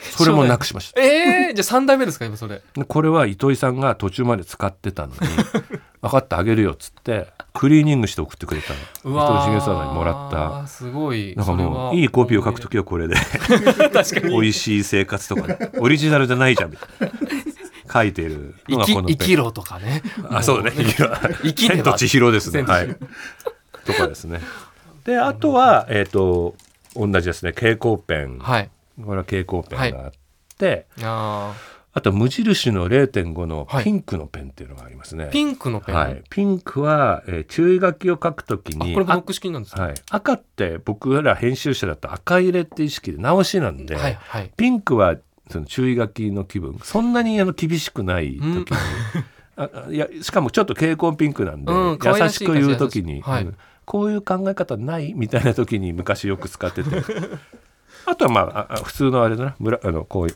[0.01, 1.01] それもなくしました。
[1.01, 2.61] えー、じゃあ3代目ですか今それ。
[2.73, 5.19] でこれは糸井さんが途中まで使ってたのに
[6.01, 8.79] 分かったあげるよっつってクリーニングして送ってくれたの。
[9.11, 10.61] うわ糸井重里にもらった。
[10.61, 11.35] たすごい。
[11.35, 11.93] なんかもそれは。
[11.93, 13.15] いいコピーを書くときはこれで。
[13.15, 15.71] 確か美に味しい生活とかね。
[15.77, 17.11] オリジナルじゃないじゃんみたいな。
[17.91, 20.03] 書いてるのがこの生きろとかね。
[20.29, 20.71] あそうね。
[20.71, 20.77] も
[21.43, 21.83] 生きねば。
[21.83, 22.61] 千と千尋ですね。
[22.63, 22.95] はい。
[23.85, 24.41] とかですね
[25.09, 26.53] であとはえっ、と
[26.95, 28.37] 同じですね蛍光ペン。
[28.37, 28.69] はい。
[29.03, 30.11] これは蛍光ペンがあっ
[30.55, 31.55] て、あ
[31.93, 33.85] あと無印の0.5のはい。
[33.85, 44.51] ピンクのペンっていうのがありますね、ーピンクのペン、はい、ピンクは、えー注意書きを書くときにあこれもノック式なんですかはい、赤って僕ら編集者だと赤入れって意識で直しなんで、はいはい。
[44.55, 45.15] ピンクは
[45.49, 46.77] その注意書きの気分。
[46.83, 48.75] そんなにあの厳しくない時に、
[49.55, 53.45] ああいやしかもちょっと蛍光ピンクなんで、うん優しく言う時に、はい。
[53.45, 53.57] うん
[53.89, 56.89] こういう考え方ないみたいな時に昔よく使ってて。
[58.05, 59.55] あとはまあああ普通のあれだな。
[59.59, 60.35] ブラあのこういう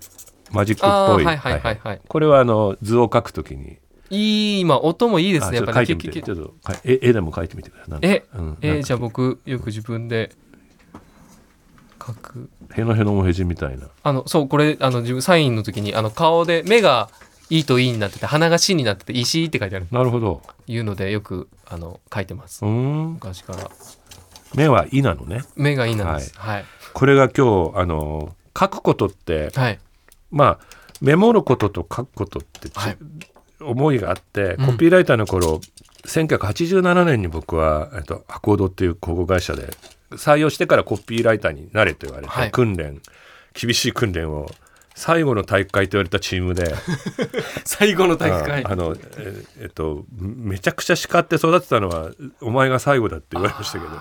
[0.51, 1.23] マジックっぽい。
[1.23, 2.01] はいはいはいはい。
[2.07, 3.77] これはあの図を描くときに。
[4.09, 7.99] いい今音もいいですあねやっぱねちょっと絵絵でも描いてみてください。
[8.01, 8.57] え、うん。
[8.63, 10.31] えじゃあ僕よく自分で
[12.03, 12.49] 書く。
[12.73, 13.87] へのへのもへじみたいな。
[14.01, 17.11] あのそうこれあの自分サインの時にあの顔で目が
[17.53, 19.85] いいといいになってて鼻がしになってて石って書いてある。
[19.91, 20.41] なるほど。
[20.65, 22.65] いうのでよくあの書いてます。
[22.65, 23.13] うーん。
[23.13, 23.69] 昔から。
[24.55, 25.43] 目は「い」なのね。
[25.55, 26.33] 目がいいなんです。
[26.35, 26.65] はい。
[26.93, 29.79] これが今日あの書くことってはい。
[30.31, 30.59] まあ
[30.99, 32.97] メモることと書くことってち、はい。
[33.61, 34.65] 思いがあってうん。
[34.65, 35.61] コピーライターの頃、
[36.07, 39.69] 1987年に僕は、えっと、アコードっていう広告会社で
[40.13, 42.51] 採用してからコピーライターになれと言われて、はい。
[42.51, 42.99] 訓練
[43.53, 44.49] 厳しい訓練を
[44.95, 46.73] 最後の大会と言われたチームで。
[47.65, 48.63] 最後の大会。
[48.63, 53.91] ああのええっとめちゃくちゃ叱って育てたのはお前が最後だって言われましたけど。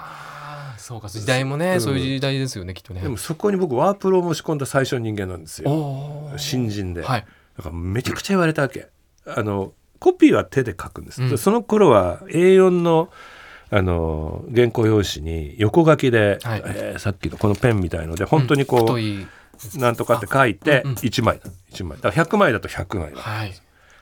[0.77, 1.81] そうか時代もね、うん。
[1.81, 3.01] そういう時代ですよねきっとね。
[3.01, 7.03] でもそこに僕ワープロを申し込んだ最初の人間なんですおよ新人で。
[7.03, 7.27] はい。
[7.57, 8.89] だからめちゃくちゃ言われたわけ。
[9.25, 11.31] あのコピーは手で書くんです、うん。
[11.31, 13.11] でその頃は A4 の
[13.71, 16.63] あの原稿用紙に横書きで、はい。
[16.67, 19.27] えーさっきのこのペンみたいので本当にこう、太い
[19.77, 20.97] なんとかって書いてうんうん。
[20.97, 21.51] 1枚だ。
[21.73, 21.99] 1枚。
[22.01, 23.21] だから100枚だと100枚だ。
[23.21, 23.55] はい。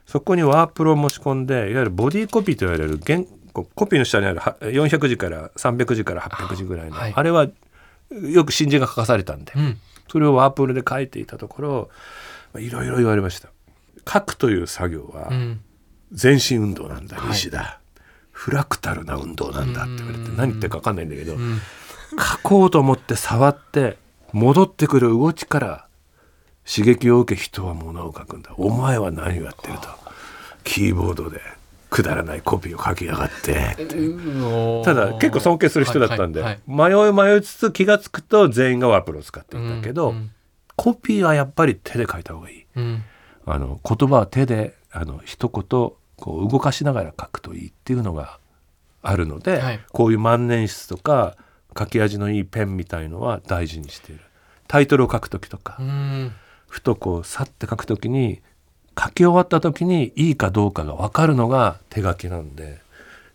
[0.06, 3.20] そこにワープロを持ち込んでいわゆるボディコピーと言われる原
[3.52, 7.24] コピーの下にあるは400字から300字から800字ぐらいのあ,、はい。
[7.24, 7.46] れは
[8.10, 9.78] よく新人が書かされたんで、うん。
[10.10, 11.90] それをワープロで書いていたところ
[12.52, 13.48] まあいろいろ言われました。
[14.10, 15.60] 書くという作業はうん。
[16.12, 17.28] 全身運動なんだ、はい。
[17.28, 17.78] 西田。
[18.32, 20.36] フラクタルな運動なんだって言われてうん。
[20.36, 21.60] 何言ってるか分かんないんだけど、うん。
[22.18, 23.98] 書こうと思って触って
[24.32, 25.86] 戻ってくる動きから
[26.64, 28.52] 刺激を受け人は物を書くんだ。
[28.56, 29.88] お前は何をやってると。
[30.64, 31.40] キーボードで
[31.88, 33.76] くだらないコピーを書きやがって
[34.84, 40.30] ただ結構尊敬する人だったんで、迷い迷いつつ気が付くと全員がワープロを使っていたけど、うん。
[40.76, 42.66] コピーはやっぱり手で書いた方がいい。
[42.76, 43.02] うん。
[43.46, 45.64] あの言葉は手であの一言
[46.16, 48.38] こう動かしながら書くといいっていうのが
[49.02, 49.80] あるので、はい。
[49.92, 51.36] こういう万年筆とか
[51.78, 54.22] 書き味のいいペンみたいのは大事にしている。
[54.68, 56.33] タイトルを書く時とか、うん。
[56.68, 58.40] ふとこうさって書く時に
[58.98, 62.78] 書き終わった時にいいかどうかが分かるのが手書きなんで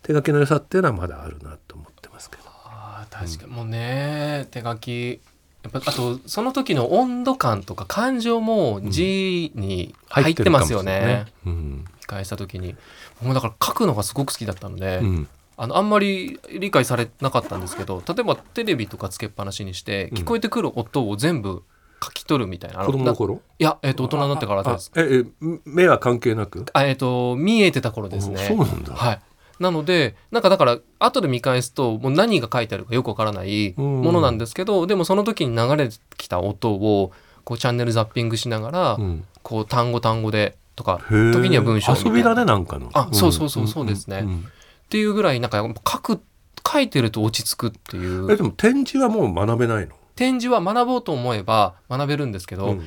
[0.02, 2.42] 手書きの良さっていうのはまだあるなと思ってますけど。
[2.46, 3.52] あー確かに。
[3.52, 5.20] もうね手書き。
[5.62, 11.84] やっぱあとその時の温度感とか感情も字に入ってますよね,、うん。
[12.00, 12.76] 見返した時に。
[13.20, 20.18] もうだから書くのがすごく好きだったので、うんあのあんまり理解されなかったんですけど例えばテレビとかつけっぱなしにしてうん。
[20.18, 21.62] 聞こえてくる音を全部
[22.02, 23.40] 書き取るみたいな、あ子供の頃？
[23.58, 24.92] いや、えっと大人になってからです。
[24.94, 25.24] あええ
[25.64, 26.66] 目は関係なく？
[26.74, 28.36] あえっと見えてた頃ですね。
[28.36, 29.20] そうなんだ、はい。
[29.58, 34.02] なのでなんかだから後で見返すともう何が書いてあるかよくわからないうん。
[34.02, 37.12] ものなんですけど、でもその時に流れてきた音を
[37.44, 39.24] こうチャンネルザッピングしながら、うん。
[39.42, 42.90] こう単語単語でとか時には文章遊びだねなんかの。
[42.92, 44.20] あそうそうそうそうですね。
[44.20, 44.46] んん
[44.86, 46.22] っていうぐらいなんか書く
[46.66, 48.30] 書いてると落ち着くっていう。
[48.32, 52.84] えでも展示はもう学べないの、展示は学ぼうと思えば学べるんですけど、うん。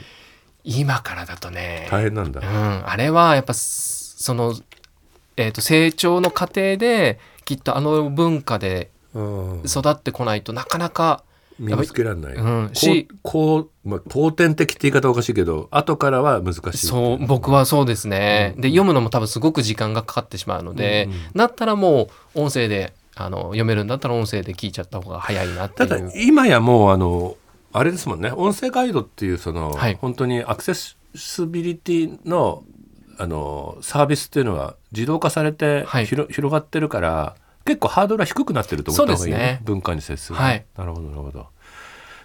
[0.63, 4.53] 今からだとね、大変なんだ、うん、あれはやっぱすその、
[5.37, 9.63] えー、と成長の過程できっとあの文化でうん。
[9.65, 11.23] 育ってこないとなかなか
[11.59, 12.67] 身につけられない、うん。
[12.69, 16.87] こしうこう、まあ、後天的って言い方おかしいけど後からは難しい。
[16.87, 18.61] そう僕はそうですね、うん。
[18.61, 21.13] で読むのも多分すごく時間がかかってしまうので、うん。
[21.13, 26.11] うんだったらもう音声であの読めるんだったら音声で聞いちゃった方が早いなってただいう。
[26.15, 27.35] 今やもうあの
[27.73, 28.31] あれですもんね。
[28.31, 29.95] 音声ガイドっていうその、はい。
[29.95, 30.95] 本当にアクセシ
[31.47, 32.63] ビリティの
[33.17, 36.05] あのサービスっていうのは自動化されて、はい。
[36.05, 37.35] 広がってるから
[37.69, 39.61] 結構ハードルは低くなってると思った方がいいねそうですね。
[39.63, 40.65] 文化に接する、はい。
[40.75, 41.47] なるほどなるほど。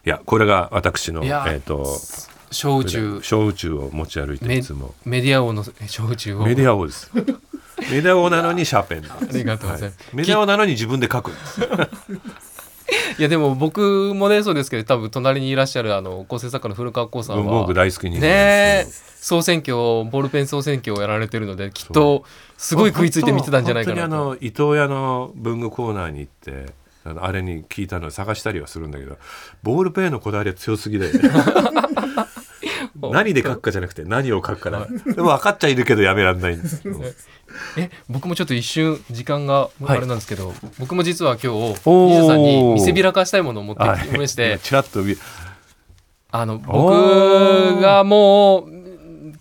[0.07, 1.85] いやこれが私のえっ、と
[2.51, 3.21] 小宇宙。
[3.23, 4.95] 小宇宙を持ち歩いていつも。
[5.05, 7.11] メディア王の小宇宙をメディア王です。
[7.15, 9.03] メディア王なのにシャーペン。
[9.03, 10.11] で ありがとうございます。
[10.15, 11.61] メディア王なのに自分で書くんです。
[13.19, 17.61] いやでも僕もねそうですけど多分隣にいらっしゃるあの構成作家の古川光さんは。
[17.61, 18.21] 僕大好きにね。
[18.23, 18.87] え。
[19.25, 22.25] 総選挙ボールペン総選挙をやられてるのできっと
[22.65, 24.25] すごい食いついて見てたんじゃないかな本当にあと。
[24.25, 26.73] の伊藤屋の文具コーナーに行って
[27.05, 29.19] あのあれに聞いたのを探したりはするんだけど
[29.63, 31.21] ボールペンのこだわりは強すぎだよね
[33.13, 36.57] 何で書くかじゃなくて何を書くかなでも分かっちゃいるけどやめられない。
[36.57, 36.83] んです
[37.77, 44.59] え僕もちょっと一瞬時間があれなんですけど、僕も実は今日西田さんに見せびらかしたいものを持ってきまして。
[44.63, 45.17] ちらっと見
[46.31, 48.74] あの僕がもう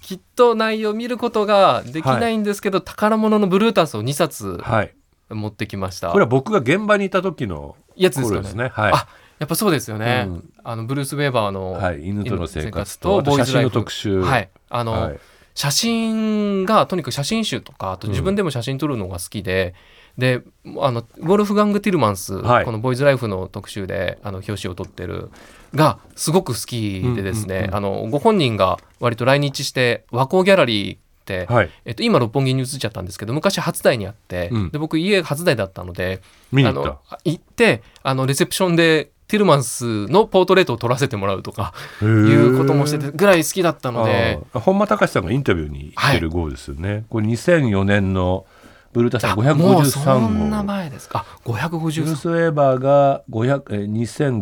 [0.04, 4.94] きっと内容を見ることができないんですけど、宝物のブルータスを2冊はい。
[5.30, 6.12] 持ってきました。
[6.12, 8.50] これは僕が現場にいた時のやつですかね。
[8.50, 8.68] すね。
[8.68, 8.92] はい。
[8.94, 9.08] あ
[9.40, 10.54] やっぱそうですよね、うん。
[10.64, 12.06] あのブルース・ウェーバーの、はい。
[12.06, 13.72] 犬との生活とボーイズライフ。
[13.72, 14.22] 特集。
[14.22, 14.50] はい。
[14.70, 15.20] あの、はい。
[15.56, 19.74] 写真がとにかく写真集とかあと自分でも写真撮るのが好きで、
[20.18, 20.44] で
[20.80, 22.66] あのウォルフガング・ティルマンス、はい。
[22.66, 25.32] この「ボーイズ・ライフ」の特集であの表紙を撮ってる
[25.74, 27.76] がすごく好きでですね、うんうんうん。
[27.76, 31.70] あのご本人が割と来日して和光ギャラリーって、はい。
[31.86, 34.70] えっと、今六本木に移っちゃったんですけど昔初台にあって、うん。
[34.70, 36.22] で僕家初台だったので
[36.52, 44.38] 見に行の行ってあのレセプションでティルマンスのポートレートを撮らせてもらうとかたいうこともしててぐらい好きだったので。
[44.54, 48.46] 本間隆さんがインタビューに行ってる号ですよね、これ2004年の
[48.94, 49.42] ブルータスあも
[49.82, 51.26] うそ553んな号前ですか？
[51.28, 52.16] あ、ブルー553。
[52.16, 53.92] ス・ウェーバーが500えー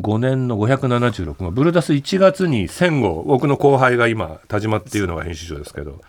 [0.01, 1.51] 2005年の576号。
[1.51, 3.23] ブルータス1月に1000号。
[3.23, 6.01] 僕の後輩が今田島っていうのが編集長ですけど。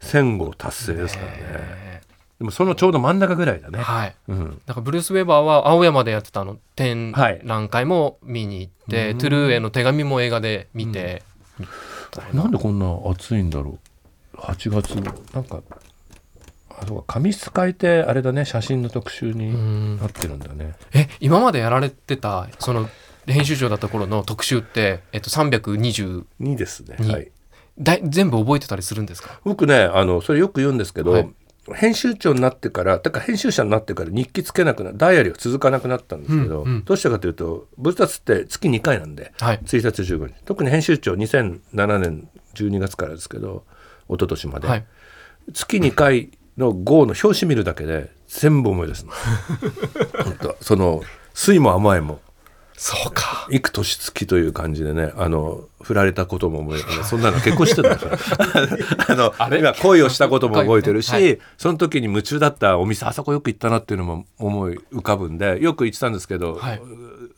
[0.00, 1.38] 1000号達成ですからね。
[1.40, 2.00] え
[2.38, 4.14] でもそのちょうど真ん中ぐらいだね、ーはい。
[4.28, 9.18] うん、だからブルース・ウェーバーは青山でやってたあの展はい覧会も見に行って、うん。
[9.18, 11.24] トゥルーへの手紙も映画で見て、
[11.58, 11.66] み
[12.12, 13.80] たいななんでこんな暑いんだろ
[14.34, 14.36] う。
[14.36, 14.94] 8月
[15.34, 15.60] なんか
[16.80, 17.04] あそうか。
[17.14, 19.98] 紙質変えてあれだね写真の特集うにん。
[19.98, 22.88] なってるんだね、え今までやられてたその
[23.26, 26.96] 編集長だった頃の特集って、えっと、320 2ですね。
[27.00, 27.30] にはい。
[27.78, 29.40] だい全部覚えてたりするんですか？
[29.44, 31.28] 僕ねあのそれよく言うんですけど、はい。
[31.74, 36.84] 編集長になってからだから編集者になってから日記つけなくなダイアリーが続かなくなったんですけど、うんうん。
[36.84, 39.58] どうしたかというとブルータスって月2回なんではい。
[39.62, 43.64] 1日15日特に編集長2007年12月からですけど
[44.08, 44.86] 一昨年まで、はい。
[45.52, 49.12] 月2回の GO の表紙見るだけで全部思い出すの。
[50.24, 52.20] 本当その酸いも甘いも。
[52.76, 53.48] そうか。
[53.50, 58.38] 幾年月という感じでねあの振られたことも思いそんなの結婚してたんですよ
[59.08, 59.58] あのあれ？
[59.58, 61.38] 今恋をしたことも覚えてるし、はい。
[61.56, 66.82] その時に夢中だったお店あそこよく行ったなっていうのも思い浮かぶんでよく行ってたんですけど、はい。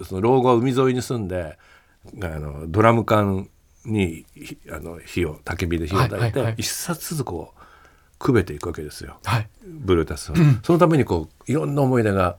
[0.04, 1.58] その老後は海沿いに住んで
[2.22, 3.48] あのドラム缶
[3.86, 6.54] にひあの火を焚き火で火を焚いて、はいはいはい。
[6.58, 7.59] 一冊ずつこう
[8.20, 9.16] くべていくわけですよ。
[9.24, 9.48] はい。
[9.66, 12.36] ブルータスは、そのためにこういろんな思い出が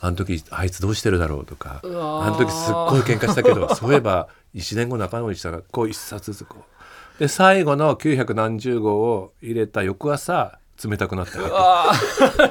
[0.00, 7.18] あの時あいつどうしてるだろうとかあの時すっごい喧嘩したけど そういえば1年後仲直りしたらこう一冊ずつこう。
[7.18, 11.92] で最後の900何十号を入れた翌朝冷たくなったわあ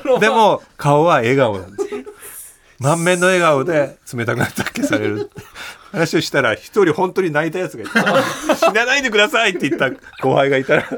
[0.04, 1.58] け でも顔は笑顔。
[1.58, 1.90] なんです
[2.80, 5.30] 満面の笑顔で冷たくなったっけされる。
[5.94, 7.92] 話をしたら一人本当に泣いたやつがいて
[8.58, 9.92] 「死なないでください」って言った
[10.22, 10.90] 後輩がいたら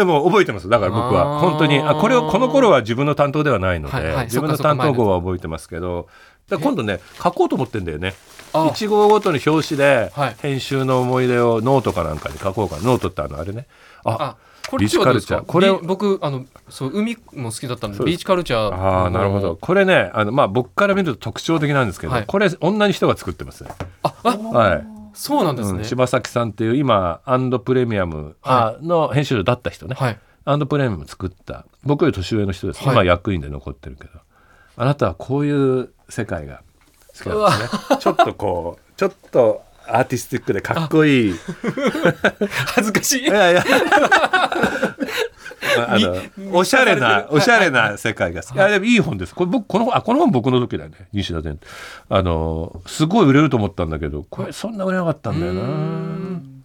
[0.00, 0.68] でも覚えてます。
[0.68, 1.40] だから僕は。
[1.40, 1.78] 本当に。
[1.78, 4.24] あこれをこの頃は自分の担当ではないので、はいはい。
[4.24, 6.08] 自分の担当号は覚えてますけど。
[6.50, 8.14] 今度ね書こうと思ってんだよね。
[8.52, 10.36] あ1号ごとに表紙ではい。
[10.40, 12.82] 編集の思い出をノートかなんかに書こうかな。
[12.82, 13.66] ノートってあのあれね。
[14.04, 14.36] ああ
[14.68, 15.44] これビーチカルチャー。
[15.44, 18.74] これ僕あのそう海も好きだったんでビーチカルチャー。
[18.74, 19.56] ああなるほど。
[19.60, 22.26] これねあのまあ僕から見ると特徴的なんですけど、はい。
[22.26, 23.64] これ女の人が作ってます。
[23.64, 23.70] ね
[24.02, 30.18] ああはいそうなんですね、うん柴崎さんっていう今アンドプレミアムあの編集長だった人ね、はい。
[30.44, 32.94] アンドプレミアム作った僕より年上の人です、はい。
[32.94, 34.10] 今役員で残ってるけど。
[34.76, 36.62] あなたはこういう世界が
[37.18, 37.98] 好きなんですね。
[38.00, 39.62] ちょっとこうちょっと
[39.98, 41.30] アーティスティックでかっこいい。
[41.30, 41.34] い
[42.74, 43.24] 恥ずかしい。
[43.24, 43.64] やいや。
[45.88, 46.16] あの
[46.52, 48.58] おしゃれなおしゃれな世界が好き、い。
[48.58, 49.34] やでもいい本です。
[49.34, 51.08] これ僕この本あこの本僕の時だよね。
[51.12, 51.58] 西田伝
[52.08, 55.60] あのすごい売れると思ったんだけどこれそんな売れなかったんだよな。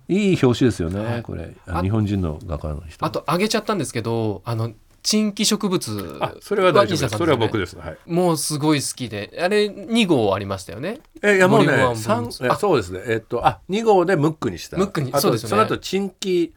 [0.08, 1.56] いい表紙ですよね、はいこれ。
[1.68, 3.04] あ日本人の画家の人。
[3.06, 4.72] あとあげちゃったんですけどあの
[5.06, 7.18] 珍奇植物あそれは大丈夫です。
[7.20, 7.78] それは僕でです。
[7.78, 7.98] はい。
[8.08, 9.38] もうすごい好きで。
[9.40, 11.00] あれ2号ありましたよね。
[11.22, 13.02] えいやもうねボリュームワン三ボリュームツーえそうですね。
[13.06, 14.78] えっとあ2号でムックにした。
[14.78, 15.50] ムックにそうですよね。
[15.52, 16.56] その後チンキ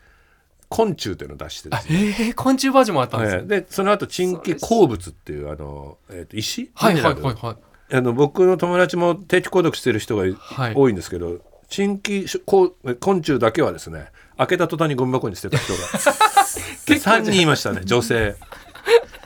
[0.70, 2.16] 昆虫っていうのを出してあですね。
[2.20, 3.46] えー、昆虫バージョンもあったんですよ、ええ。
[3.46, 6.70] でその後チンキ鉱物っていうあの、えっと石？
[6.74, 7.52] はいはいはいは
[7.90, 7.94] い。
[7.94, 10.74] あの僕の友達も定期購読してる人がいはい。
[10.74, 15.78] 多いんですけど、チンキしこう昆虫だけはですね開けた途端にゴミ箱に捨てた人が。
[16.88, 18.36] 3人いましたね女性。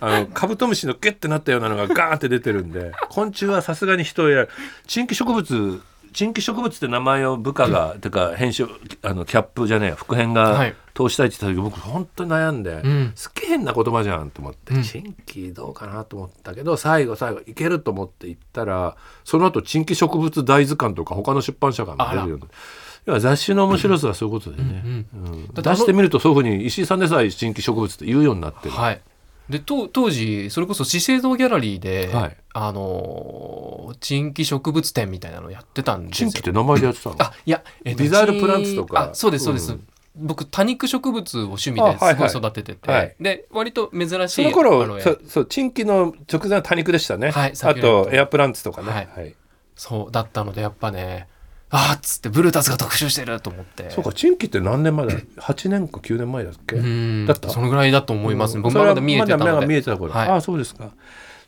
[0.01, 4.49] あのカブトムシのゲッてなったようなのがガーンって出てるんで昆虫はさすがに人を選ぶ
[4.89, 5.81] チンキ植物
[6.13, 8.67] チンキ植物って名前を部下が、てか編集
[9.03, 10.75] あのキャップじゃねえ副編はがい。
[10.95, 13.13] 通したいって言った時僕本当に悩んで、うん。
[13.15, 14.83] すっげえ変な言葉じゃんと思って、うん。
[14.83, 25.07] チンキどうかなと思ったけど最後最後いけると思って行ったらその後チンキ植物大図鑑とか他の出版社からも出るようになって雑誌の面白さはそういうことでね、
[25.55, 29.01] 出してみるとそういうふうに石井さんでさえチンキ植物って言うようになってる、はい。
[29.49, 36.31] でと当時それこそ資生堂ギャラリーで、はいあのー珍奇植物展みたいなのやってたんですよ。
[36.31, 37.17] チンキって名前でやってたの？
[37.19, 39.11] あいや、えっとビザールプランツとか。
[39.13, 43.17] あそうですそうです、うん僕多肉植物を趣味ですごい育ててて、はい。
[43.19, 49.09] で割と珍しいその頃そうそうチンキの直前は多肉でしたね、はいあとエアプランツとかね、はい。
[49.17, 49.35] はい。
[49.75, 51.29] そうだったのでやっぱね
[51.71, 53.89] あーっつってブルータスが特集してると思って。
[53.89, 57.49] そうかチンキって何年前だ？8年か9年前だっけ、うんだった？
[57.49, 60.29] そのぐらいだと思いますね、僕はまだ見えてたまだ目がので見えてた頃、はい。
[60.29, 60.91] ああそうですか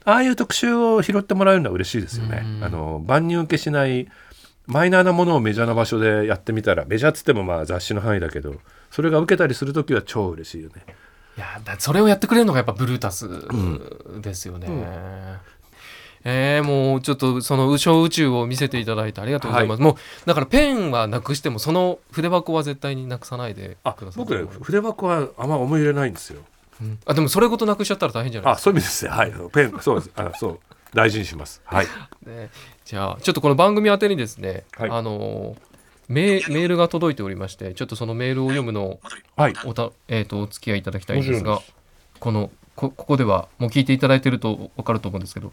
[0.04, 2.42] ああいう特集を拾ってもらえるのは嬉しいですよね。
[2.44, 2.64] うん。
[2.64, 4.08] あの万人受けしない
[4.66, 8.54] マイナーなものをメジャーな場所でやってみたらメジャーっつってもまあ雑誌の範囲だけど
[8.90, 10.84] それが受けたりする時は超嬉しいよね。
[11.36, 13.28] いやだそれをやってくれるのがやっぱブルータス
[14.20, 14.84] ですよね、うん。
[16.26, 24.24] えーもうちょっとその小宇宙を見せていただいてありがとうございます、もうだからペンはなくしてもその筆箱は絶対になくさないであください。
[24.24, 26.40] 僕ね筆箱はあんま思い入れないんですよ
[26.80, 26.98] うん。
[27.06, 29.10] あでもそれごとなくしちゃったら大変じゃないあそういう意味ですね。
[29.10, 29.32] はい。
[29.52, 30.10] ペンそうです。
[30.16, 30.60] あそう。
[30.94, 31.60] 大事にします。
[31.64, 31.86] はい。
[32.26, 32.50] ね、
[32.84, 34.90] じゃあちょっとこの番組宛てにですね、はい。
[34.90, 35.56] あの
[36.08, 39.00] メメールが届いておりましてちょっとそのメールを読むのを
[39.36, 39.54] はい。
[39.64, 41.60] おた、えー、とお付き合いいただきたいんですが
[42.20, 45.52] このこここではもう聞いていただいてると分かると思うんですけど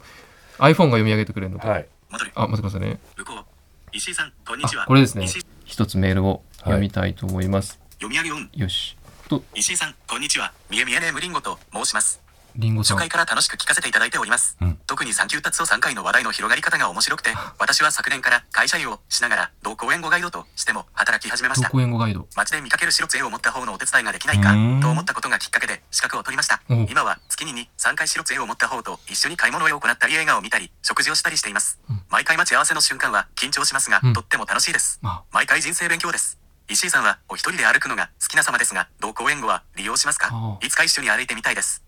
[0.58, 1.88] iPhone が読み上げてくれるので、はい。
[2.36, 3.00] あ待ってくださいね。
[3.18, 3.46] 向こう。
[3.94, 4.84] 石井さんこんにちは。
[4.84, 5.28] あこれですね。
[5.66, 8.98] 一つメールを読みたいと思います、読み上げオンよし
[9.32, 9.44] と。
[9.56, 10.52] 石井さんこんにちは。
[10.70, 12.20] みえみえネームリンゴと申します。
[12.58, 12.98] りんごさん。
[12.98, 14.78] 初回から楽しく聞かせていただいております、うん。
[14.86, 21.70] 特特に産休達を3回の話題の広がり方が面白くて、私は昨年から会社員をしながら、同公演語ガイドとしても働き始めました。
[21.70, 22.28] 独演語ガイド。
[22.36, 26.62] 街で見かける白杖を持った方のお手伝いができないかうんと思ったことがきっかけで資格を取りました。
[26.70, 26.76] う。
[26.76, 31.80] ん今は月に2、3回白杖を持った方と一緒に買い物を行ったり映画を見たり食事をしたりしています。
[31.90, 32.02] うん。
[32.10, 34.14] 毎回待ち合わせの瞬間は緊張しますがうん。
[34.14, 35.00] とっても楽しいです。
[35.04, 35.24] あ。
[35.32, 36.41] 毎回人生勉強です
[36.72, 40.58] 石井さんはお一人で歩くのが好きな様ですが同公園後は利用しますか？
[40.64, 41.84] いつか一緒に歩いてみたいです。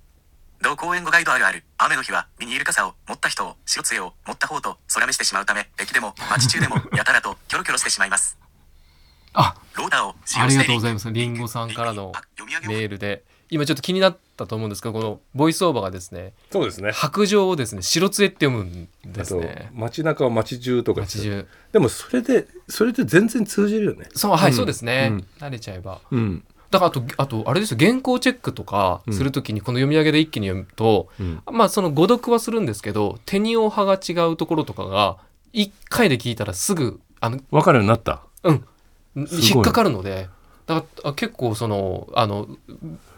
[0.62, 8.38] 同公園後ガイドあるある雨の日はビニール傘を持った人を白杖を持った方と空目してしまうため駅でも街中でもやたらとキョロキョロしてしまいます。
[9.34, 11.12] あローターを使ありがとうございます。
[11.12, 12.12] リンゴさんからの
[12.68, 13.24] メールで。
[13.50, 16.92] 今ちょっと気になったと思うんですけどこのボイスオーバーがですねそうですね。
[16.92, 19.70] 白状をですね白杖って読むんですね。
[19.74, 21.46] 街中を街中とか街中。
[21.72, 24.08] でもそれでそれで全然通じるよね。
[24.14, 24.58] そうはい、うん。
[24.58, 25.28] そうですね、うん。
[25.40, 26.02] 慣れちゃえば。
[26.12, 26.44] うん。
[26.72, 31.42] だからあとあとあれですよ原稿チェックとかするときにこの読み上げで一気に読むと、うん。
[31.52, 35.18] まあその誤読はするんですけど手にお派が違うところとかが
[35.54, 38.24] 1回で聞いたらすぐあの分かるようになった。
[38.44, 38.66] うん。
[39.16, 40.28] 引っかかるので
[40.66, 42.48] だからあ結構そのあの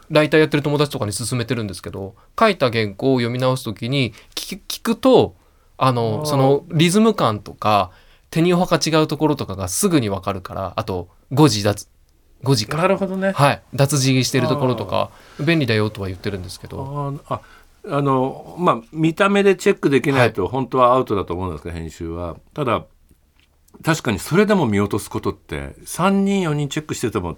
[0.10, 5.36] ライターやってる友達とかに勧めてるんですけど書いた原稿を読み直すときに聞聞くと
[5.78, 7.91] あのそのリズム感とか
[8.30, 11.88] 手にお派が違うところとかがすぐにわかるからあと誤字脱
[12.43, 12.78] 誤字か。
[12.78, 13.32] なるほどね。
[13.32, 13.62] はい。
[13.74, 17.22] 脱字してるところとか便利だよとは言ってるんですけど。
[17.28, 17.41] ああ
[17.88, 22.36] あのまあ見た目でチェックできないと本当はアウトだと思うんですけど、編集は。
[22.53, 22.86] ただ
[23.84, 27.38] 確かにそれでも見落とすことって3人4人チェックしてても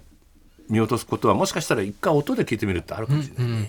[0.68, 3.66] 見落とすことはもしかしたら一回音で聞いてみるってあるかもしれない、うんうん。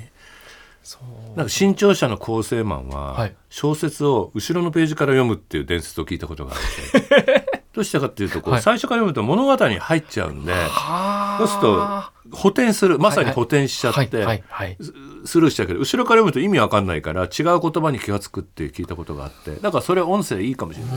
[1.36, 3.36] なんか新潮社の構成マンは、はい。
[3.50, 8.62] 小説を後ろのページから読むっていう伝説を聞いたことがあって どうしたかっていうとこう、はい。
[8.62, 14.78] 最初から読むと物語に入っちゃうんではそうすると補填するまさに補填しちゃって、はいはいはい。
[14.82, 14.94] ス
[15.26, 17.30] スルーしちゃうけど後ろから読むと意味わかんないから違う
[17.60, 20.96] 言葉に気が付くって聞いたことがあってだからそれ音声いいかもしれない。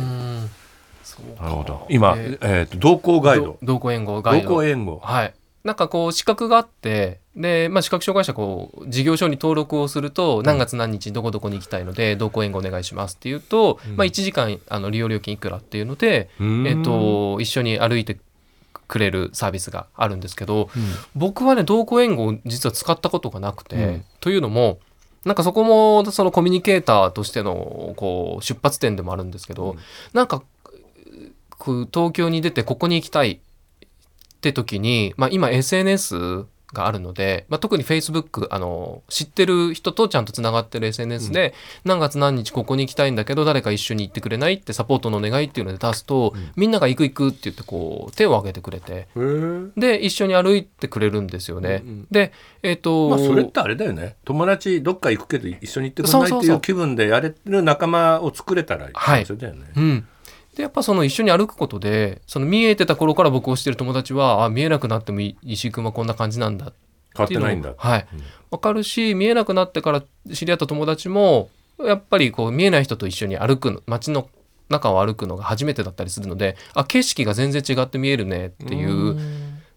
[1.40, 1.86] なるほど。
[1.90, 2.38] 今、えー。
[2.40, 3.58] えーと同行ガイド。
[3.62, 5.34] 同行援護ガイ同ド行援護はい
[5.64, 13.96] なんかこう資格があってで、まあ、視覚障害者こう事業所に登録をすると何月何日どこどこに行きたいので同行援護お願いしますっていうと、うん。
[13.96, 16.66] まあ、1時間あの利用料金いくらっていうので、うーん。
[16.66, 18.18] えっと一緒に歩いて
[18.88, 20.82] くれるサービスがあるんですけどうん。
[21.14, 24.04] 僕はね同行援護を実は使ったことがなくて、うん。
[24.20, 24.80] というのも
[25.24, 29.78] なんかそこもそのコミュニケーターとしてのこう出発点でもあるんですけど、うん。
[30.12, 30.42] なんか
[31.64, 33.40] 東京に出てここに行きたい
[34.42, 44.54] って時に、まあ、今 SNS があるので、まあ、特に Facebook あの知ってる人とちゃんとつながってる SNS で、何月何日ここに行きたいんだけど誰か一緒に行ってくれない？
[44.54, 46.50] ってサポートのお願いっていうので出すと、うん。
[46.56, 49.06] みんなが行く行くって言ってこう手を挙げてくれて。
[49.76, 51.82] で一緒に歩いてくれるんですよね。
[51.84, 52.06] うんうん。
[52.10, 52.32] で
[52.62, 54.16] えっ、と、まあそれってあれだよね。
[54.24, 59.26] 友達どっか行くけど一緒に行ってくれないっていう気分でやれる仲間を作れたらはい。
[59.26, 59.66] それだよね。
[59.76, 60.08] うん、
[60.56, 66.66] でやっぱその一緒に歩くことでその見えてた頃から僕をしてる友達はあ見えなくなってもい石井君はこんな感じなんだ。
[66.66, 66.72] っ
[67.14, 67.74] 変わってていうのないんだ。
[67.76, 68.06] はい。
[68.12, 68.20] うん。
[68.50, 74.28] わかるし見えなくなってから知り合った友達もやっぱりこう見えない人と一緒に歩くの街の
[74.68, 79.16] 中を歩くのが初めてだったりするのであ景色が全然違って見えるねっていう。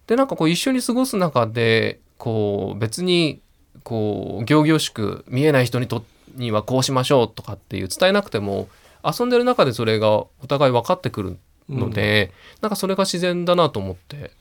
[0.06, 3.40] でなんかこう一緒に過ごす中でこう別に
[3.82, 6.04] こう仰々しく見えない人にと
[6.34, 8.68] にはこうしましょうとかっていう伝えなくても
[9.06, 11.38] 遊んでる中でそれがお互い分かってくる
[11.68, 14.32] ので、なんかそれが自然だなと思って。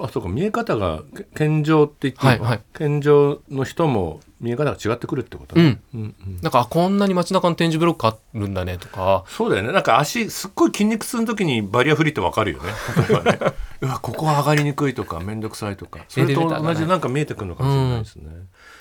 [0.00, 2.62] あそうか見え方がけ健常って言ってはいはい。
[2.74, 5.80] 健常の人も見え方が違ってくるってことね。
[5.94, 6.00] うん。
[6.00, 6.38] うんうん。
[6.42, 9.24] なんかあこんなに街中の展示ブロックあるんだねとか。
[9.28, 9.72] そうだよね。
[9.72, 12.70] なんか足すっごい筋肉痛の時にバリアフリーってわかるよね。
[13.08, 13.38] 例えばね。
[13.82, 16.00] うわここは上がりにくいとか面倒くさいとか。
[16.08, 18.30] それと同じでなんか見えてくるのかもしれないですね、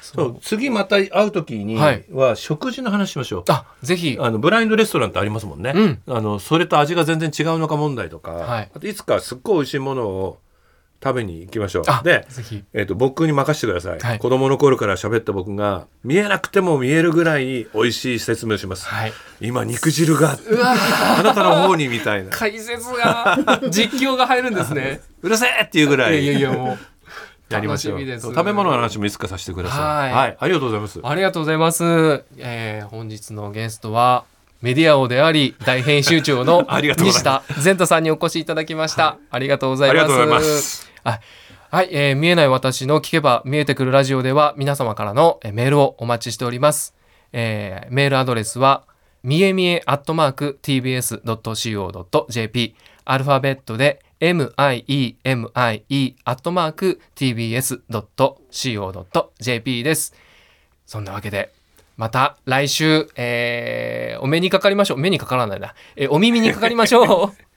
[0.01, 0.37] そそう。
[0.41, 2.05] 次また会う時にはい。
[2.11, 4.17] は食事の話しましょう、あぜひ。
[4.19, 6.01] あのブラインドレストランってありますもんね、うん。
[6.07, 8.71] あのそれと味が全然違うのか問題とか、はい。
[8.73, 10.39] あといつかすっごい美味しいものを
[11.03, 11.83] 食べに行きましょう。
[11.87, 12.27] あで、
[12.73, 14.19] えー、と僕に任せてください、はい。
[14.19, 19.13] 子供の頃から喋った僕が見えなくても見えるぐらい美味しい説明をします、はい。
[19.39, 20.37] 今肉汁が
[21.17, 22.29] あなたの方にみたいな。
[22.29, 23.39] 解説が
[23.71, 25.01] 実況が入るんですね。
[25.23, 26.23] うるせえっていうぐらい。
[26.23, 26.77] いやいやもう。
[27.49, 27.93] やりましょう。
[27.93, 28.21] 楽しみです。
[28.21, 30.13] そう食べ物の話もいつかさせてください。
[30.13, 30.37] はい。
[30.39, 30.99] ありがとうございます。
[31.03, 31.83] ありがとうございます。
[32.37, 34.23] えー本日のゲストは
[34.61, 36.67] メディア王であり大編集長の
[36.99, 39.17] 西田善太さんにお越しいただきました。
[39.31, 40.90] ありがとうございます。
[41.03, 41.19] あ
[41.69, 46.93] はい、えー見えない私の聞けば見えてくるラジオでは皆様からのメールをお待ちしております。
[47.33, 48.83] えーメールアドレスは
[49.23, 51.75] みえみえアットマーク tbs.co.jp
[53.05, 56.99] アルファベットで miemie アットマーク
[58.51, 60.13] tbs.co.jp です。
[60.85, 61.53] そんなわけで
[61.97, 64.97] また来週、えーお目にかかりましょう。
[64.97, 67.50] 目にかからないな、えーお耳にかかりましょう。